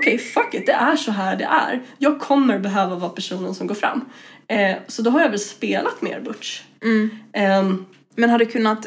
okej 0.00 0.18
fuck 0.18 0.54
it, 0.54 0.66
det 0.66 0.72
är 0.72 0.96
så 0.96 1.10
här 1.12 1.36
det 1.36 1.44
är. 1.44 1.82
Jag 1.98 2.20
kommer 2.20 2.58
behöva 2.58 2.96
vara 2.96 3.10
personen 3.10 3.54
som 3.54 3.66
går 3.66 3.74
fram. 3.74 4.04
Eh, 4.48 4.76
så 4.86 5.02
då 5.02 5.10
har 5.10 5.20
jag 5.20 5.30
väl 5.30 5.38
spelat 5.38 6.02
mer 6.02 6.20
Butch. 6.20 6.62
Ehm, 7.32 7.86
Men 8.14 8.30
har 8.30 8.38
du 8.38 8.46
kunnat 8.46 8.86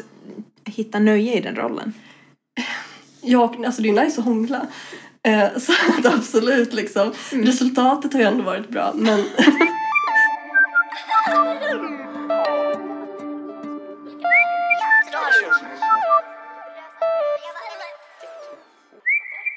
hitta 0.64 0.98
nöje 0.98 1.34
i 1.34 1.40
den 1.40 1.56
rollen? 1.56 1.92
Ja, 3.20 3.54
alltså 3.66 3.82
det 3.82 3.88
är 3.88 4.04
nice 4.04 4.20
att 4.20 4.24
hångla. 4.24 4.66
Eh, 5.22 5.48
så 5.58 5.72
att 5.72 6.14
absolut 6.14 6.72
liksom. 6.74 7.12
Resultatet 7.30 8.12
har 8.12 8.20
ju 8.20 8.26
ändå 8.26 8.44
varit 8.44 8.68
bra 8.68 8.92
men 8.94 9.24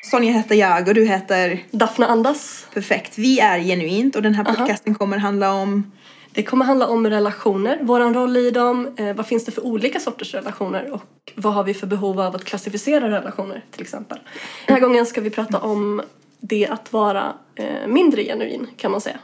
Sonja 0.10 0.32
heter 0.32 0.56
jag 0.56 0.88
och 0.88 0.94
du 0.94 1.06
heter 1.06 1.64
Daphne 1.72 2.06
Andas. 2.06 2.68
Perfekt. 2.74 3.18
Vi 3.18 3.40
är 3.40 3.60
Genuint 3.60 4.16
och 4.16 4.22
den 4.22 4.36
här 4.36 4.44
podcasten 4.44 4.96
kommer 4.96 5.18
handla 5.18 5.54
om 5.54 5.92
Det 6.32 6.44
kommer 6.44 6.66
handla 6.66 6.88
om 6.88 7.08
relationer, 7.08 7.80
våran 7.82 8.14
roll 8.14 8.38
i 8.38 8.52
dem, 8.52 8.96
eh, 8.98 9.14
vad 9.14 9.28
finns 9.28 9.46
det 9.46 9.52
för 9.52 9.66
olika 9.66 10.00
sorters 10.00 10.34
relationer 10.34 10.92
och 10.92 11.02
vad 11.36 11.54
har 11.54 11.64
vi 11.64 11.74
för 11.74 11.88
behov 11.88 12.20
av 12.20 12.36
att 12.36 12.44
klassificera 12.44 13.10
relationer 13.12 13.66
till 13.72 13.82
exempel. 13.82 14.20
Den 14.68 14.76
här 14.76 14.82
gången 14.82 15.06
ska 15.06 15.22
vi 15.22 15.30
prata 15.30 15.60
om 15.60 16.02
det 16.40 16.68
att 16.68 16.94
vara 16.94 17.34
eh, 17.56 17.88
mindre 17.88 18.24
genuin 18.24 18.68
kan 18.78 18.92
man 18.92 19.02
säga. 19.02 19.20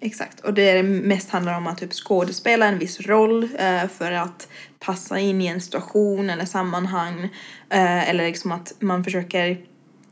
Exakt, 0.00 0.40
och 0.40 0.54
det 0.54 0.82
mest 0.82 1.30
handlar 1.30 1.56
om 1.56 1.66
att 1.66 1.78
typ 1.78 1.92
skådespela 1.92 2.66
en 2.66 2.78
viss 2.78 3.00
roll 3.00 3.48
eh, 3.58 3.88
för 3.98 4.12
att 4.12 4.48
passa 4.78 5.18
in 5.18 5.40
i 5.40 5.46
en 5.46 5.60
situation 5.60 6.30
eller 6.30 6.44
sammanhang. 6.44 7.28
Eh, 7.70 8.10
eller 8.10 8.26
liksom 8.26 8.52
att 8.52 8.74
man 8.78 9.04
försöker, 9.04 9.58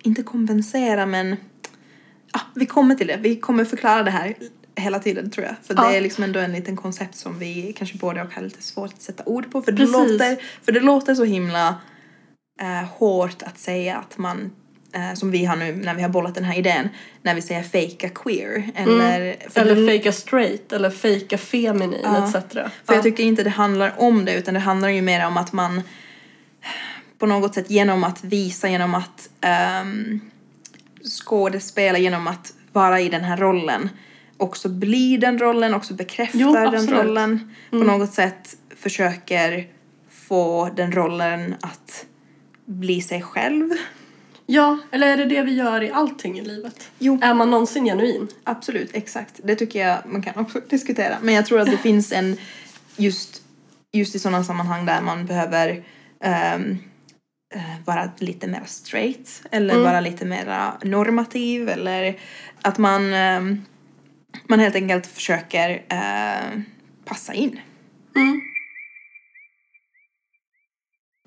inte 0.03 0.23
kompensera 0.23 1.07
men, 1.07 1.37
ah, 2.33 2.41
vi 2.55 2.67
kommer 2.67 2.95
till 2.95 3.07
det. 3.07 3.17
Vi 3.21 3.37
kommer 3.37 3.65
förklara 3.65 4.03
det 4.03 4.11
här 4.11 4.35
hela 4.77 4.99
tiden 4.99 5.31
tror 5.31 5.47
jag. 5.47 5.55
För 5.63 5.75
Ja. 5.75 5.91
det 5.91 5.97
är 5.97 6.01
liksom 6.01 6.25
ändå 6.25 6.41
en 6.41 6.53
liten 6.53 6.77
koncept 6.77 7.15
som 7.17 7.39
vi 7.39 7.73
kanske 7.79 7.99
båda 7.99 8.23
och 8.25 8.33
har 8.35 8.43
lite 8.43 8.63
svårt 8.63 8.93
att 8.93 9.03
sätta 9.03 9.23
ord 9.27 9.51
på. 9.53 9.63
För 9.63 9.73
det, 9.73 9.87
låter, 9.87 10.37
för 10.65 10.73
det 10.73 10.81
låter 10.81 11.15
så 11.15 11.25
himla 11.25 11.69
eh, 12.61 12.85
hårt 12.89 13.43
att 13.43 13.59
säga 13.59 13.97
att 13.97 14.19
man 14.19 14.51
eh, 14.95 15.15
som 15.15 15.31
vi 15.31 15.45
har 15.45 15.57
nu 15.57 15.73
när 15.77 15.95
vi 15.95 16.03
har 16.03 16.09
bollat 16.09 16.35
den 16.35 16.45
här 16.45 16.59
idén, 16.59 16.89
när 17.23 17.35
vi 17.35 17.43
säger 17.43 17.63
fejka 17.63 18.09
queer. 18.09 18.71
Eller, 18.75 19.21
det- 19.21 19.57
Eller 19.61 19.87
fejka 19.89 20.13
straight 20.13 20.73
eller 20.73 20.91
fejka 20.91 21.39
feminin 21.39 22.01
Ja. 22.03 22.25
etc. 22.29 22.33
För 22.53 22.71
Ja. 22.87 22.95
jag 22.95 23.03
tycker 23.03 23.23
inte 23.25 23.43
det 23.43 23.51
handlar 23.51 23.95
om 23.99 24.25
det 24.25 24.35
utan 24.35 24.55
det 24.55 24.61
handlar 24.61 24.89
ju 24.89 25.03
mer 25.03 25.27
om 25.27 25.37
att 25.37 25.53
man 25.53 25.83
på 27.23 27.27
något 27.27 27.55
sätt 27.55 27.71
genom 27.71 28.05
att 28.05 28.25
visa, 28.25 28.69
genom 28.69 28.95
att 28.95 29.29
um, 29.83 30.21
skådespela, 31.05 31.99
genom 31.99 32.27
att 32.27 32.53
vara 32.73 33.01
i 33.01 33.09
den 33.09 33.25
här 33.25 33.37
rollen 33.37 33.89
också 34.37 34.69
blir 34.69 35.19
den 35.19 35.39
rollen, 35.39 35.75
också 35.75 35.95
bekräftar 35.95 36.39
Jo, 36.39 36.55
den 36.55 36.67
absolut. 36.67 36.91
Mm. 36.91 37.07
rollen. 37.07 37.55
På 37.71 37.77
något 37.77 38.13
sätt 38.13 38.57
försöker 38.77 39.69
få 40.11 40.71
den 40.77 40.93
rollen 40.93 41.55
att 41.61 42.07
bli 42.65 43.03
sig 43.03 43.23
själv. 43.23 43.71
Ja, 44.47 44.79
eller 44.91 45.07
är 45.07 45.17
det 45.17 45.25
det 45.25 45.43
vi 45.43 45.55
gör 45.55 45.83
i 45.83 45.91
allting 45.91 46.39
i 46.39 46.45
livet? 46.45 46.91
Jo. 46.99 47.19
Är 47.23 47.35
man 47.35 47.51
någonsin 47.51 47.85
genuin? 47.85 48.29
Absolut, 48.45 48.91
exakt. 48.93 49.41
Det 49.45 49.55
tycker 49.55 49.87
jag 49.87 49.99
man 50.07 50.23
kan 50.23 50.37
också 50.37 50.61
diskutera. 50.69 51.17
Men 51.23 51.35
jag 51.35 51.47
tror 51.47 51.61
att 51.61 51.71
det 51.71 51.79
finns 51.83 52.13
en, 52.13 52.37
just, 52.97 53.43
just 53.93 54.15
i 54.15 54.19
sådana 54.19 54.45
sammanhang 54.45 54.87
där 54.87 55.01
man 55.01 55.27
behöver 55.27 55.85
eh, 56.21 56.59
vara 57.85 58.11
lite 58.19 58.47
mer 58.47 58.63
straight 58.67 59.43
eller 59.51 59.79
vara 59.79 60.01
lite 60.01 60.25
mer 60.25 60.73
normativ 60.83 61.69
eller 61.69 62.19
att 62.63 62.79
man, 62.79 63.13
ehm, 63.13 63.63
man 64.47 64.61
helt 64.61 64.75
enkelt 64.75 65.07
försöker 65.07 65.71
eh, 65.89 66.61
passa 67.05 67.35
in. 67.35 67.61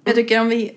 Jag 0.03 0.16
tycker 0.16 0.41
om 0.41 0.50
vi 0.50 0.75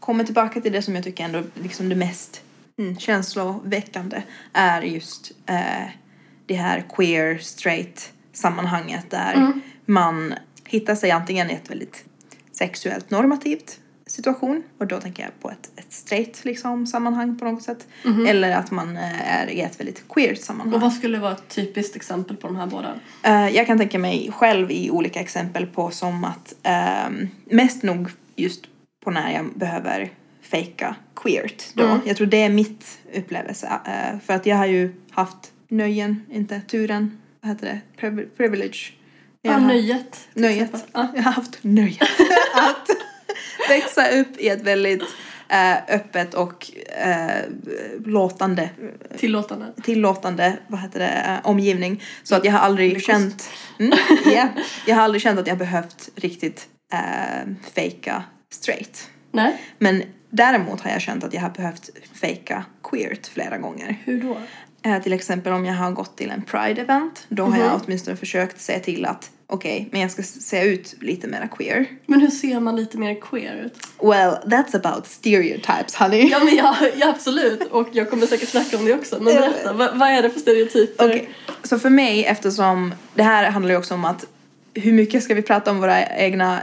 kommer 0.00 0.24
tillbaka 0.24 0.60
till 0.60 0.72
det 0.72 0.82
som 0.82 0.94
jag 0.94 1.04
tycker 1.04 1.24
ändå 1.24 1.42
liksom 1.54 1.88
det 1.88 1.94
mest 1.94 2.42
mm, 2.78 2.98
känsloväckande 2.98 4.22
är 4.52 4.82
just 4.82 5.32
eh, 5.46 5.88
det 6.46 6.54
här 6.54 6.84
queer 6.88 7.38
straight 7.38 8.12
sammanhanget 8.32 9.10
där 9.10 9.52
man 9.86 10.34
hittar 10.64 10.94
sig 10.94 11.10
antingen 11.10 11.50
i 11.50 11.52
ett 11.52 11.70
väldigt 11.70 12.04
sexuellt 12.52 13.10
normativt 13.10 13.80
situation 14.14 14.62
och 14.78 14.86
då 14.86 15.00
tänker 15.00 15.22
jag 15.22 15.40
på 15.40 15.50
ett, 15.50 15.70
ett 15.76 15.92
straight 15.92 16.44
liksom 16.44 16.86
sammanhang 16.86 17.38
på 17.38 17.44
något 17.44 17.62
sätt 17.62 17.86
eller 18.28 18.56
att 18.56 18.70
man 18.70 18.96
eh, 18.96 19.34
är 19.42 19.46
i 19.50 19.60
ett 19.60 19.80
väldigt 19.80 20.04
queert 20.08 20.38
sammanhang. 20.40 20.74
Och 20.74 20.80
vad 20.80 20.92
skulle 20.92 21.18
vara 21.18 21.32
ett 21.32 21.48
typiskt 21.48 21.96
exempel 21.96 22.36
på 22.36 22.46
de 22.46 22.56
här 22.56 22.66
båda? 22.66 22.94
Eh, 23.22 23.48
jag 23.48 23.66
kan 23.66 23.78
tänka 23.78 23.98
mig 23.98 24.30
själv 24.32 24.70
i 24.70 24.90
olika 24.90 25.20
exempel 25.20 25.66
på 25.66 25.90
som 25.90 26.24
att 26.24 26.54
ehm, 26.62 27.28
mest 27.44 27.82
nog 27.82 28.10
just 28.36 28.64
på 29.04 29.10
när 29.10 29.32
jag 29.32 29.46
behöver 29.54 30.10
fejka 30.42 30.96
queert 31.16 31.64
då. 31.74 31.98
Jag 32.04 32.16
tror 32.16 32.26
det 32.26 32.42
är 32.42 32.50
mitt 32.50 32.98
upplevelse. 33.14 33.72
eh, 33.86 34.18
för 34.20 34.34
att 34.34 34.46
jag 34.46 34.56
har 34.56 34.66
ju 34.66 34.92
haft 35.10 35.52
nöjen, 35.68 36.26
inte 36.30 36.60
turen, 36.60 37.18
vad 37.40 37.50
heter 37.52 37.66
det, 37.66 37.80
Priv- 38.00 38.28
privilege. 38.36 38.92
Jag 39.42 39.54
Ja, 39.54 39.58
har- 39.58 39.66
nöjet. 39.68 40.28
Nöjet. 40.34 40.86
Ja. 40.92 41.06
Jag 41.14 41.22
har 41.22 41.32
haft 41.32 41.58
nöjet 41.62 41.98
växa 43.68 44.08
upp 44.10 44.36
i 44.38 44.48
ett 44.48 44.62
väldigt 44.62 45.02
eh, 45.48 45.94
öppet 45.94 46.34
och 46.34 46.70
eh, 46.96 47.42
låtande 48.04 48.70
Tillåtande. 49.18 49.72
tillåtande 49.82 50.56
vad 50.66 50.80
heter 50.80 50.98
det, 51.00 51.06
eh, 51.42 51.46
omgivning. 51.50 52.02
Så 52.22 52.34
att 52.36 52.44
jag 52.44 52.52
har 52.52 52.58
aldrig 52.58 52.88
Lyckos. 52.88 53.06
känt, 53.06 53.50
mm, 53.78 53.98
ja, 54.26 54.48
jag 54.86 54.96
har 54.96 55.02
aldrig 55.02 55.22
känt 55.22 55.38
att 55.40 55.46
jag 55.46 55.58
behövt 55.58 56.08
riktigt 56.16 56.68
eh, 56.92 57.48
fejka 57.74 58.22
straight. 58.52 59.10
Nej, 59.32 59.56
Men 59.78 60.02
däremot 60.30 60.80
har 60.80 60.90
jag 60.90 61.00
känt 61.00 61.24
att 61.24 61.34
jag 61.34 61.40
har 61.40 61.50
behövt 61.50 61.90
fejka 62.20 62.64
queert 62.82 63.26
flera 63.26 63.58
gånger. 63.58 63.96
hur 64.04 64.20
då? 64.22 64.36
Eh, 64.90 65.02
till 65.02 65.12
exempel 65.12 65.52
om 65.52 65.64
jag 65.64 65.74
har 65.74 65.90
gått 65.90 66.16
till 66.16 66.30
en 66.30 66.42
pride-event, 66.42 67.26
då 67.28 67.44
har 67.44 67.58
jag 67.58 67.80
åtminstone 67.84 68.16
försökt 68.16 68.60
se 68.60 68.78
till 68.78 69.04
att 69.06 69.30
okej, 69.46 69.88
men 69.92 70.00
jag 70.00 70.10
ska 70.10 70.22
se 70.22 70.64
ut 70.64 70.94
lite 71.00 71.26
mer 71.26 71.48
queer. 71.56 71.86
Men 72.06 72.20
hur 72.20 72.30
ser 72.30 72.60
man 72.60 72.76
lite 72.76 72.98
mer 72.98 73.20
queer 73.20 73.64
ut? 73.64 73.78
Well, 74.02 74.36
that's 74.44 74.76
about 74.76 75.06
stereotypes, 75.06 75.94
honey. 75.94 76.28
Ja, 76.30 76.44
men 76.44 76.56
ja, 76.56 76.76
ja 76.96 77.08
absolut. 77.08 77.62
Och 77.62 77.88
jag 77.92 78.10
kommer 78.10 78.26
säkert 78.26 78.48
snacka 78.48 78.78
om 78.78 78.84
det 78.84 78.94
också. 78.94 79.16
Men 79.20 79.34
berätta, 79.34 79.72
vad, 79.72 79.98
vad 79.98 80.08
är 80.08 80.22
det 80.22 80.30
för 80.30 80.40
stereotyper? 80.40 81.08
Okej, 81.08 81.28
så 81.62 81.78
för 81.78 81.90
mig 81.90 82.24
eftersom 82.24 82.94
det 83.14 83.22
här 83.22 83.50
handlar 83.50 83.72
ju 83.72 83.78
också 83.78 83.94
om 83.94 84.04
att 84.04 84.26
hur 84.74 84.92
mycket 84.92 85.22
ska 85.22 85.34
vi 85.34 85.42
prata 85.42 85.70
om 85.70 85.80
våra 85.80 86.06
egna 86.06 86.60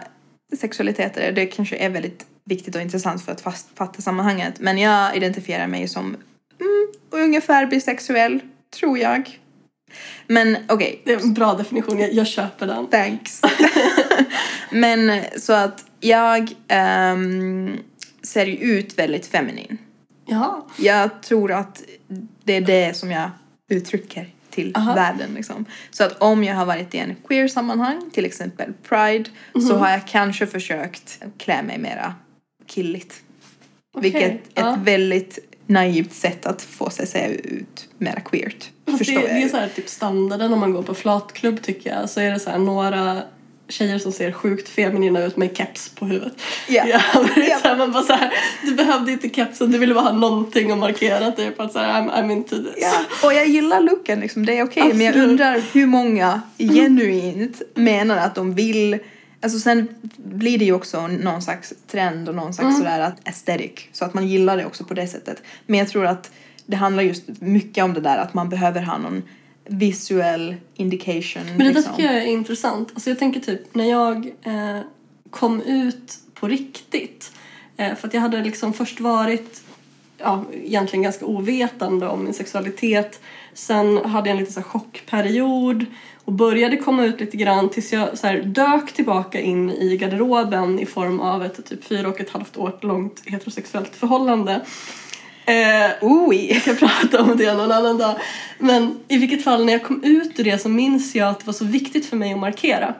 sexualiteter? 0.57 1.31
Det 1.31 1.45
kanske 1.45 1.75
är 1.75 1.89
väldigt 1.89 2.25
viktigt 2.43 2.75
och 2.75 2.81
intressant 2.81 3.25
för 3.25 3.31
att 3.31 3.41
fast, 3.41 3.69
fatta 3.75 4.01
sammanhanget. 4.01 4.59
Men 4.59 4.77
jag 4.77 5.15
identifierar 5.17 5.67
mig 5.67 5.87
som 5.87 6.05
mm, 6.05 6.91
ungefär 7.09 7.65
bisexuell, 7.65 8.39
tror 8.79 8.97
jag. 8.97 9.39
Men 10.27 10.57
okej, 10.69 11.01
Det 11.05 11.13
är 11.13 11.19
en 11.19 11.33
bra 11.33 11.53
definition, 11.53 11.99
jag, 11.99 12.13
jag 12.13 12.27
köper 12.27 12.67
den. 12.67 12.87
thanks. 12.87 13.41
Men 14.71 15.21
så 15.37 15.53
att 15.53 15.85
jag 15.99 16.51
ehm, 16.67 17.77
ser 18.23 18.45
ju 18.45 18.53
ut 18.57 18.99
väldigt 18.99 19.25
feminin. 19.27 19.77
Ja. 20.25 20.67
Jag 20.77 21.21
tror 21.23 21.51
att 21.51 21.83
det 22.43 22.53
är 22.53 22.61
det 22.61 22.97
som 22.97 23.11
jag 23.11 23.29
uttrycker 23.69 24.29
till 24.49 24.71
Aha. 24.75 24.95
världen. 24.95 25.29
Liksom. 25.35 25.65
Så 25.91 26.03
att 26.03 26.21
om 26.21 26.43
jag 26.43 26.55
har 26.55 26.65
varit 26.65 26.95
i 26.95 26.97
en 26.97 27.15
queer-sammanhang, 27.27 28.09
till 28.13 28.25
exempel 28.25 28.73
Pride, 28.89 29.29
Mhm. 29.53 29.61
så 29.67 29.77
har 29.77 29.89
jag 29.89 30.07
kanske 30.07 30.47
försökt 30.47 31.19
klä 31.37 31.63
mig 31.63 31.77
mera 31.77 32.15
killigt. 32.67 33.21
Okej, 33.93 34.11
Vilket 34.11 34.31
är 34.57 34.63
ja. 34.63 34.73
ett 34.73 34.79
väldigt 34.79 35.50
naivt 35.67 36.13
sätt 36.13 36.45
att 36.45 36.61
få 36.61 36.89
sig 36.89 37.07
se 37.07 37.27
ut 37.43 37.87
mera 37.97 38.19
queert. 38.19 38.69
Fast 38.85 39.05
det, 39.05 39.13
det 39.19 39.43
är 39.43 39.49
så 39.49 39.57
här 39.57 39.69
typ 39.75 39.89
standarden 39.89 40.53
om 40.53 40.59
man 40.59 40.73
går 40.73 40.83
på 40.83 40.93
flatklubb 40.93 41.61
tycker 41.61 41.89
jag. 41.89 42.09
Så 42.09 42.19
är 42.19 42.31
det 42.31 42.39
så 42.39 42.49
här 42.49 42.57
några 42.57 43.21
tjejer 43.69 43.99
som 43.99 44.11
ser 44.11 44.31
sjukt 44.31 44.69
feminina 44.69 45.23
ut 45.23 45.37
med 45.37 45.57
keps 45.57 45.89
på 45.89 46.05
huvudet. 46.05 46.33
Ja. 46.69 46.83
Ja, 46.87 47.01
Ja. 47.49 47.59
så 47.63 47.75
man 47.75 47.91
bara 47.91 48.03
så 48.03 48.13
här, 48.13 48.33
du 48.63 48.75
behövde 48.75 49.11
inte 49.11 49.29
kepsen, 49.29 49.71
du 49.71 49.77
ville 49.77 49.93
bara 49.93 50.03
ha 50.03 50.11
någonting 50.11 50.71
att 50.71 50.77
markera 50.77 51.31
typ 51.31 51.59
att 51.59 51.73
så 51.73 51.79
här, 51.79 52.01
I'm, 52.01 52.11
I'm 52.11 52.31
into 52.31 52.55
this. 52.55 52.73
Ja, 52.81 53.27
och 53.27 53.33
jag 53.33 53.47
gillar 53.47 53.81
looken 53.81 54.19
liksom, 54.19 54.45
det 54.45 54.57
är 54.57 54.63
okej. 54.63 54.93
Men 54.93 55.05
jag 55.05 55.15
undrar 55.15 55.61
hur 55.73 55.85
många 55.85 56.41
genuint 56.57 57.61
menar 57.75 58.17
att 58.17 58.35
de 58.35 58.53
vill 58.53 58.99
Alltså 59.41 59.59
sen 59.59 59.87
blir 60.17 60.57
det 60.57 60.65
ju 60.65 60.73
också 60.73 61.07
någon 61.07 61.41
slags 61.41 61.73
trend 61.87 62.29
och 62.29 62.35
någon 62.35 62.53
slags 62.53 62.75
Mm. 62.75 62.77
sådär 62.77 62.99
att 62.99 63.27
aesthetic. 63.27 63.71
Så 63.91 64.05
att 64.05 64.13
man 64.13 64.27
gillar 64.27 64.57
det 64.57 64.65
också 64.65 64.83
på 64.83 64.93
det 64.93 65.07
sättet. 65.07 65.43
Men 65.65 65.79
jag 65.79 65.89
tror 65.89 66.05
att 66.05 66.31
det 66.65 66.75
handlar 66.75 67.03
just 67.03 67.23
mycket 67.39 67.83
om 67.83 67.93
det 67.93 68.01
där 68.01 68.17
att 68.17 68.33
man 68.33 68.49
behöver 68.49 68.81
ha 68.81 68.97
någon 68.97 69.23
visuell 69.65 70.55
indication. 70.75 71.43
Men 71.45 71.57
det 71.57 71.63
där 71.63 71.73
liksom. 71.73 71.95
tycker 71.95 72.13
jag 72.13 72.23
är 72.23 72.27
intressant. 72.27 72.89
Alltså 72.93 73.09
jag 73.09 73.19
tänker 73.19 73.39
typ 73.39 73.75
när 73.75 73.89
jag 73.89 74.25
eh, 74.43 74.79
kom 75.29 75.61
ut 75.61 76.17
på 76.33 76.47
riktigt. 76.47 77.31
Eh, 77.77 77.95
för 77.95 78.07
att 78.07 78.13
jag 78.13 78.21
hade 78.21 78.43
liksom 78.43 78.73
först 78.73 78.99
varit 78.99 79.61
ja, 80.17 80.45
egentligen 80.53 81.03
ganska 81.03 81.25
ovetande 81.25 82.07
om 82.07 82.23
min 82.23 82.33
sexualitet. 82.33 83.19
Sen 83.53 83.97
hade 83.97 84.29
jag 84.29 84.37
en 84.37 84.39
liten 84.43 84.53
så 84.53 84.61
chockperiod 84.61 85.85
och 86.25 86.33
började 86.33 86.77
komma 86.77 87.05
ut 87.05 87.19
lite 87.19 87.37
grann 87.37 87.69
tills 87.69 87.93
jag 87.93 88.17
så 88.17 88.27
här, 88.27 88.41
dök 88.41 88.93
tillbaka 88.93 89.41
in 89.41 89.69
i 89.69 89.97
garderoben 89.97 90.79
i 90.79 90.85
form 90.85 91.19
av 91.19 91.45
ett 91.45 91.69
typ 91.69 91.83
fyra 91.83 92.07
och 92.07 92.19
ett 92.19 92.29
halvt 92.29 92.57
år 92.57 92.77
långt 92.81 93.21
heterosexuellt 93.25 93.95
förhållande. 93.95 94.61
Eh, 95.45 95.91
Oj! 96.01 96.51
jag 96.53 96.63
kan 96.63 96.75
prata 96.75 97.21
om 97.23 97.37
det 97.37 97.53
någon 97.53 97.71
annan 97.71 97.97
dag. 97.97 98.15
Men 98.57 98.99
i 99.07 99.17
vilket 99.17 99.43
fall, 99.43 99.65
när 99.65 99.73
jag 99.73 99.83
kom 99.83 100.03
ut 100.03 100.39
ur 100.39 100.43
det 100.43 100.61
så 100.61 100.69
minns 100.69 101.15
jag 101.15 101.29
att 101.29 101.39
det 101.39 101.45
var 101.45 101.53
så 101.53 101.65
viktigt 101.65 102.05
för 102.05 102.17
mig 102.17 102.33
att 102.33 102.39
markera. 102.39 102.95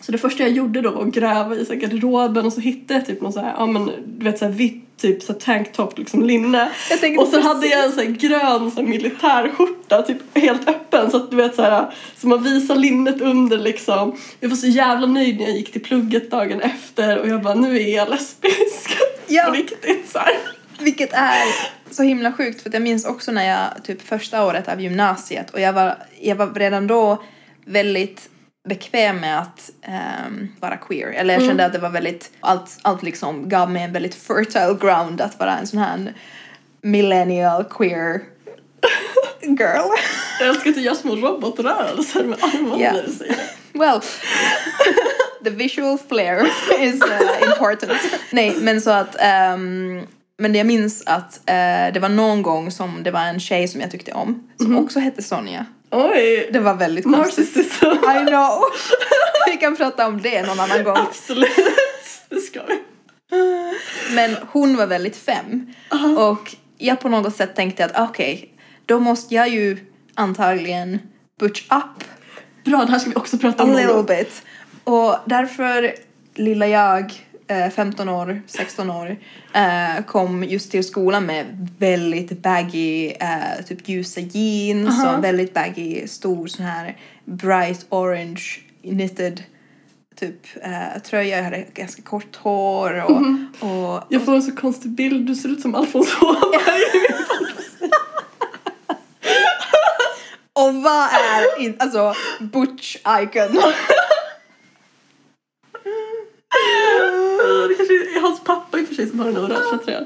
Så 0.00 0.12
det 0.12 0.18
första 0.18 0.42
jag 0.42 0.52
gjorde 0.52 0.80
då 0.80 0.90
var 0.90 1.02
att 1.02 1.14
gräva 1.14 1.56
i 1.56 1.64
så 1.64 1.74
garderoben 1.74 2.46
och 2.46 2.52
så 2.52 2.60
hittade 2.60 3.00
jag 3.00 3.06
typ 3.06 3.20
någon 3.20 3.32
så 3.32 3.40
här, 3.40 3.54
ja 3.56 3.66
men 3.66 3.90
du 4.06 4.24
vet 4.24 4.38
så 4.38 4.44
här 4.44 4.52
vitt 4.52 4.90
typ 5.00 5.22
så 5.22 5.32
tanktop 5.32 5.98
liksom 5.98 6.22
linne. 6.22 6.70
Och 7.18 7.28
så 7.28 7.40
hade 7.40 7.66
jag 7.66 7.84
en 7.84 7.92
så 7.92 8.00
här 8.00 8.06
grön 8.06 8.70
så 8.70 8.80
här 8.80 8.88
militärskjorta 8.88 10.02
typ 10.02 10.18
helt 10.34 10.68
öppen 10.68 11.10
så 11.10 11.16
att 11.16 11.30
du 11.30 11.36
vet 11.36 11.54
så 11.54 11.62
här 11.62 11.90
så 12.16 12.28
man 12.28 12.42
visar 12.42 12.74
linnet 12.74 13.20
under 13.20 13.58
liksom. 13.58 14.16
Jag 14.40 14.48
var 14.48 14.56
så 14.56 14.66
jävla 14.66 15.06
nöjd 15.06 15.38
när 15.38 15.46
jag 15.46 15.56
gick 15.56 15.72
till 15.72 15.82
plugget 15.82 16.30
dagen 16.30 16.60
efter 16.60 17.18
och 17.18 17.28
jag 17.28 17.42
bara 17.42 17.54
nu 17.54 17.76
är 17.76 17.96
jag 17.96 18.10
lesbisk. 18.10 18.96
Ja. 19.32 19.44
På 19.44 19.52
riktigt 19.52 20.10
så 20.12 20.18
här. 20.18 20.32
Vilket 20.78 21.12
är 21.12 21.44
så 21.90 22.02
himla 22.02 22.32
sjukt 22.32 22.62
för 22.62 22.70
jag 22.72 22.82
minns 22.82 23.06
också 23.06 23.32
när 23.32 23.48
jag 23.48 23.84
typ 23.84 24.02
första 24.02 24.44
året 24.44 24.68
av 24.68 24.80
gymnasiet 24.80 25.50
och 25.50 25.60
jag 25.60 25.72
var, 25.72 25.94
jag 26.20 26.36
var 26.36 26.54
redan 26.54 26.86
då 26.86 27.22
väldigt 27.64 28.28
bekväm 28.68 29.16
med 29.16 29.38
att 29.38 29.70
ehm, 29.82 30.48
vara 30.60 30.76
queer. 30.76 31.12
Eller 31.12 31.34
jag 31.34 31.42
kände 31.42 31.66
att 31.66 31.72
det 31.72 31.78
var 31.78 31.90
väldigt, 31.90 32.30
allt, 32.40 32.78
allt 32.82 33.02
liksom 33.02 33.48
gav 33.48 33.70
mig 33.70 33.82
en 33.82 33.92
väldigt 33.92 34.14
fertile 34.14 34.76
ground 34.80 35.20
att 35.20 35.38
vara 35.38 35.58
en 35.58 35.66
sån 35.66 35.78
här 35.78 36.14
millennial 36.82 37.64
queer 37.64 38.20
girl. 39.42 39.90
Jag 40.40 40.48
älskar 40.48 40.70
att 40.70 40.76
du 40.76 40.82
gör 40.82 40.94
små 40.94 41.16
robotrörelser 41.16 42.24
med 42.24 42.38
armarna 42.44 42.92
det. 42.92 43.04
Well, 43.72 44.00
the 45.44 45.50
visual 45.50 45.98
flair 46.08 46.46
is 46.80 47.02
uh, 47.02 47.50
important. 47.50 48.00
Nej, 48.30 48.56
men 48.60 48.80
så 48.80 48.90
att 48.90 49.16
ehm, 49.20 50.06
men 50.40 50.54
jag 50.54 50.66
minns 50.66 51.02
att 51.06 51.36
eh, 51.36 51.92
det 51.94 52.00
var 52.00 52.08
någon 52.08 52.42
gång 52.42 52.70
som 52.70 53.02
det 53.02 53.10
var 53.10 53.20
en 53.20 53.40
tjej 53.40 53.68
som 53.68 53.80
jag 53.80 53.90
tyckte 53.90 54.12
om 54.12 54.48
som 54.56 54.78
också 54.78 55.00
hette 55.00 55.22
Sonja. 55.22 55.66
Oj! 55.90 56.48
Det 56.52 56.58
var 56.58 56.74
väldigt 56.74 57.04
konstigt. 57.04 57.56
I 57.56 58.26
know! 58.26 58.64
Vi 59.50 59.56
kan 59.56 59.76
prata 59.76 60.06
om 60.06 60.22
det 60.22 60.42
någon 60.42 60.60
annan 60.60 60.84
gång. 60.84 60.96
Absolut. 60.96 61.50
Det 62.28 62.40
ska 62.40 62.60
vi. 62.68 62.80
Men 64.14 64.36
hon 64.52 64.76
var 64.76 64.86
väldigt 64.86 65.16
fem. 65.16 65.74
Och 66.18 66.56
jag 66.78 67.00
på 67.00 67.08
något 67.08 67.36
sätt 67.36 67.56
tänkte 67.56 67.84
att 67.84 68.10
okej, 68.10 68.54
då 68.86 69.00
måste 69.00 69.34
jag 69.34 69.48
ju 69.48 69.78
antagligen 70.14 70.98
butch 71.38 71.62
up 71.70 72.04
Bra, 72.64 72.84
det 72.84 72.90
här 72.90 72.98
ska 72.98 73.10
vi 73.10 73.16
också 73.16 73.38
prata 73.38 73.62
a 73.62 73.66
om. 73.66 73.72
någon 73.72 73.80
little 73.80 74.16
bit. 74.16 74.42
Och 74.84 75.16
därför 75.24 75.94
lilla 76.34 76.66
jag, 76.68 77.12
15 77.74 78.08
år, 78.08 78.42
16 78.46 78.90
år, 78.90 79.16
eh, 79.54 80.04
kom 80.06 80.44
just 80.44 80.70
till 80.70 80.84
skolan 80.84 81.26
med 81.26 81.68
väldigt 81.78 82.42
baggy, 82.42 83.12
eh, 83.20 83.64
typ 83.68 83.88
ljusa 83.88 84.20
jeans 84.20 85.04
Aha. 85.04 85.16
och 85.16 85.24
väldigt 85.24 85.54
baggy, 85.54 86.06
stor 86.06 86.46
sån 86.46 86.66
här 86.66 86.96
bright 87.24 87.86
orange 87.88 88.42
knitted 88.82 89.42
typ 90.20 90.46
eh, 90.62 91.02
tröja. 91.02 91.36
Jag 91.36 91.44
hade 91.44 91.64
ganska 91.74 92.02
kort 92.02 92.36
hår 92.36 93.04
och, 93.04 93.20
och 93.70 94.02
Jag 94.08 94.24
får 94.24 94.34
en 94.34 94.42
så 94.42 94.56
konstig 94.56 94.90
bild. 94.90 95.26
Du 95.26 95.34
ser 95.34 95.48
ut 95.48 95.60
som 95.60 95.74
Alfons 95.74 96.16
Åberg. 96.20 96.82
Och 100.52 100.74
vad 100.74 101.08
är 101.12 101.60
in, 101.60 101.76
alltså 101.78 102.14
butch 102.40 102.96
icon? 102.96 103.62
Är 107.94 108.20
hans 108.20 108.40
pappa 108.44 108.78
i 108.78 108.82
och 108.82 108.88
för 108.88 108.94
sig 108.94 109.08
som 109.08 109.20
har 109.20 109.26
den 109.26 109.36
orangea 109.36 109.78
tröjan. 109.84 110.04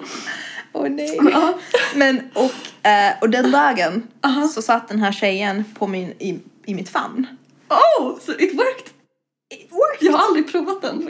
Åh 0.73 0.89
nej. 0.89 1.19
Ja. 1.33 1.59
Men 1.95 2.21
och, 2.35 2.89
eh, 2.89 3.13
och 3.21 3.31
den 3.31 3.51
dagen 3.51 4.03
Aha. 4.23 4.49
så 4.49 4.63
satt 4.63 4.89
den 4.89 4.99
här 4.99 5.13
tjejen 5.13 5.65
på 5.79 5.87
min, 5.87 6.09
i, 6.09 6.41
i 6.67 6.75
mitt 6.75 6.89
famn. 6.89 7.27
Oh, 7.69 8.19
so 8.21 8.33
it 8.33 8.55
worked! 8.59 8.89
It 9.55 9.69
worked. 9.71 10.01
Jag 10.01 10.13
har 10.13 10.27
aldrig 10.27 10.53
provat 10.53 10.83
den. 10.83 11.09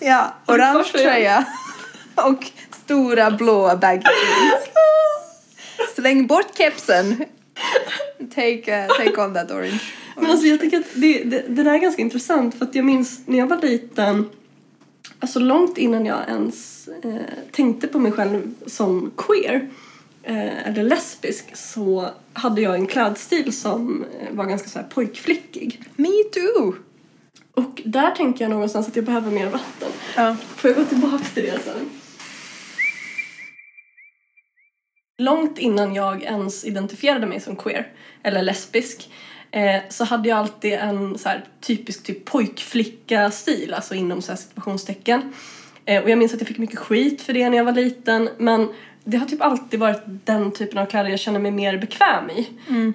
Ja, 0.00 0.34
orange 0.46 0.84
tröja 0.92 1.44
och 2.14 2.50
stora 2.84 3.30
blå 3.30 3.76
baggy 3.76 4.02
jeans. 4.02 4.64
Släng 5.94 6.26
bort 6.26 6.58
kepsen. 6.58 7.24
Take, 8.34 8.84
uh, 8.84 8.88
take 8.88 9.20
on 9.20 9.34
that 9.34 9.50
orange. 9.50 9.80
Men 10.16 10.30
alltså 10.30 10.46
jag 10.46 10.60
tycker 10.60 10.78
att 10.78 10.94
det, 10.94 11.24
det, 11.24 11.44
det 11.48 11.62
där 11.62 11.74
är 11.74 11.78
ganska 11.78 12.02
intressant 12.02 12.58
för 12.58 12.64
att 12.64 12.74
jag 12.74 12.84
minns 12.84 13.20
när 13.26 13.38
jag 13.38 13.46
var 13.46 13.62
liten, 13.62 14.30
alltså 15.24 15.38
långt 15.38 15.78
innan 15.78 16.06
jag 16.06 16.28
ens 16.28 16.88
eh, 16.88 17.14
tänkte 17.52 17.88
på 17.88 17.98
mig 17.98 18.12
själv 18.12 18.54
som 18.66 19.12
queer 19.16 19.68
eh, 20.22 20.68
eller 20.68 20.82
lesbisk 20.82 21.56
så 21.56 22.10
hade 22.32 22.60
jag 22.60 22.74
en 22.74 22.86
klädstil 22.86 23.52
som 23.52 24.04
eh, 24.20 24.34
var 24.34 24.44
ganska 24.44 24.68
så 24.68 24.78
här 24.78 24.86
pojkflickig. 24.86 25.82
Me 25.96 26.08
too. 26.32 26.74
Och 27.54 27.82
där 27.84 28.10
tänker 28.10 28.44
jag 28.44 28.50
någonstans 28.50 28.88
att 28.88 28.96
jag 28.96 29.04
behöver 29.04 29.30
mer 29.30 29.46
vatten. 29.46 29.88
Ja. 30.16 30.36
Får 30.56 30.70
jag 30.70 30.78
gå 30.78 30.84
tillbaka 30.84 31.24
till 31.34 31.42
det 31.42 31.58
sen? 31.64 31.90
Långt 35.18 35.58
innan 35.58 35.94
jag 35.94 36.22
ens 36.22 36.64
identifierade 36.64 37.26
mig 37.26 37.40
som 37.40 37.56
queer 37.56 37.92
eller 38.22 38.42
lesbisk 38.42 39.10
eh, 39.54 39.80
så 39.88 40.04
hade 40.04 40.28
jag 40.28 40.38
alltid 40.38 40.72
en 40.72 41.18
så 41.18 41.28
här, 41.28 41.44
typisk 41.60 42.02
typ 42.02 42.24
pojkflicka-stil, 42.24 43.74
alltså 43.74 43.94
inom 43.94 44.22
så 44.22 44.32
här, 44.32 44.36
situationstecken. 44.36 45.32
Eh, 45.84 46.02
och 46.02 46.10
jag 46.10 46.18
minns 46.18 46.34
att 46.34 46.40
jag 46.40 46.48
fick 46.48 46.58
mycket 46.58 46.78
skit 46.78 47.22
för 47.22 47.32
det 47.32 47.50
när 47.50 47.56
jag 47.56 47.64
var 47.64 47.72
liten 47.72 48.28
men 48.38 48.68
det 49.04 49.16
har 49.16 49.26
typ 49.26 49.42
alltid 49.42 49.80
varit 49.80 50.02
den 50.06 50.52
typen 50.52 50.78
av 50.78 50.86
kläder 50.86 51.10
jag 51.10 51.20
känner 51.20 51.40
mig 51.40 51.50
mer 51.50 51.78
bekväm 51.78 52.30
i. 52.30 52.48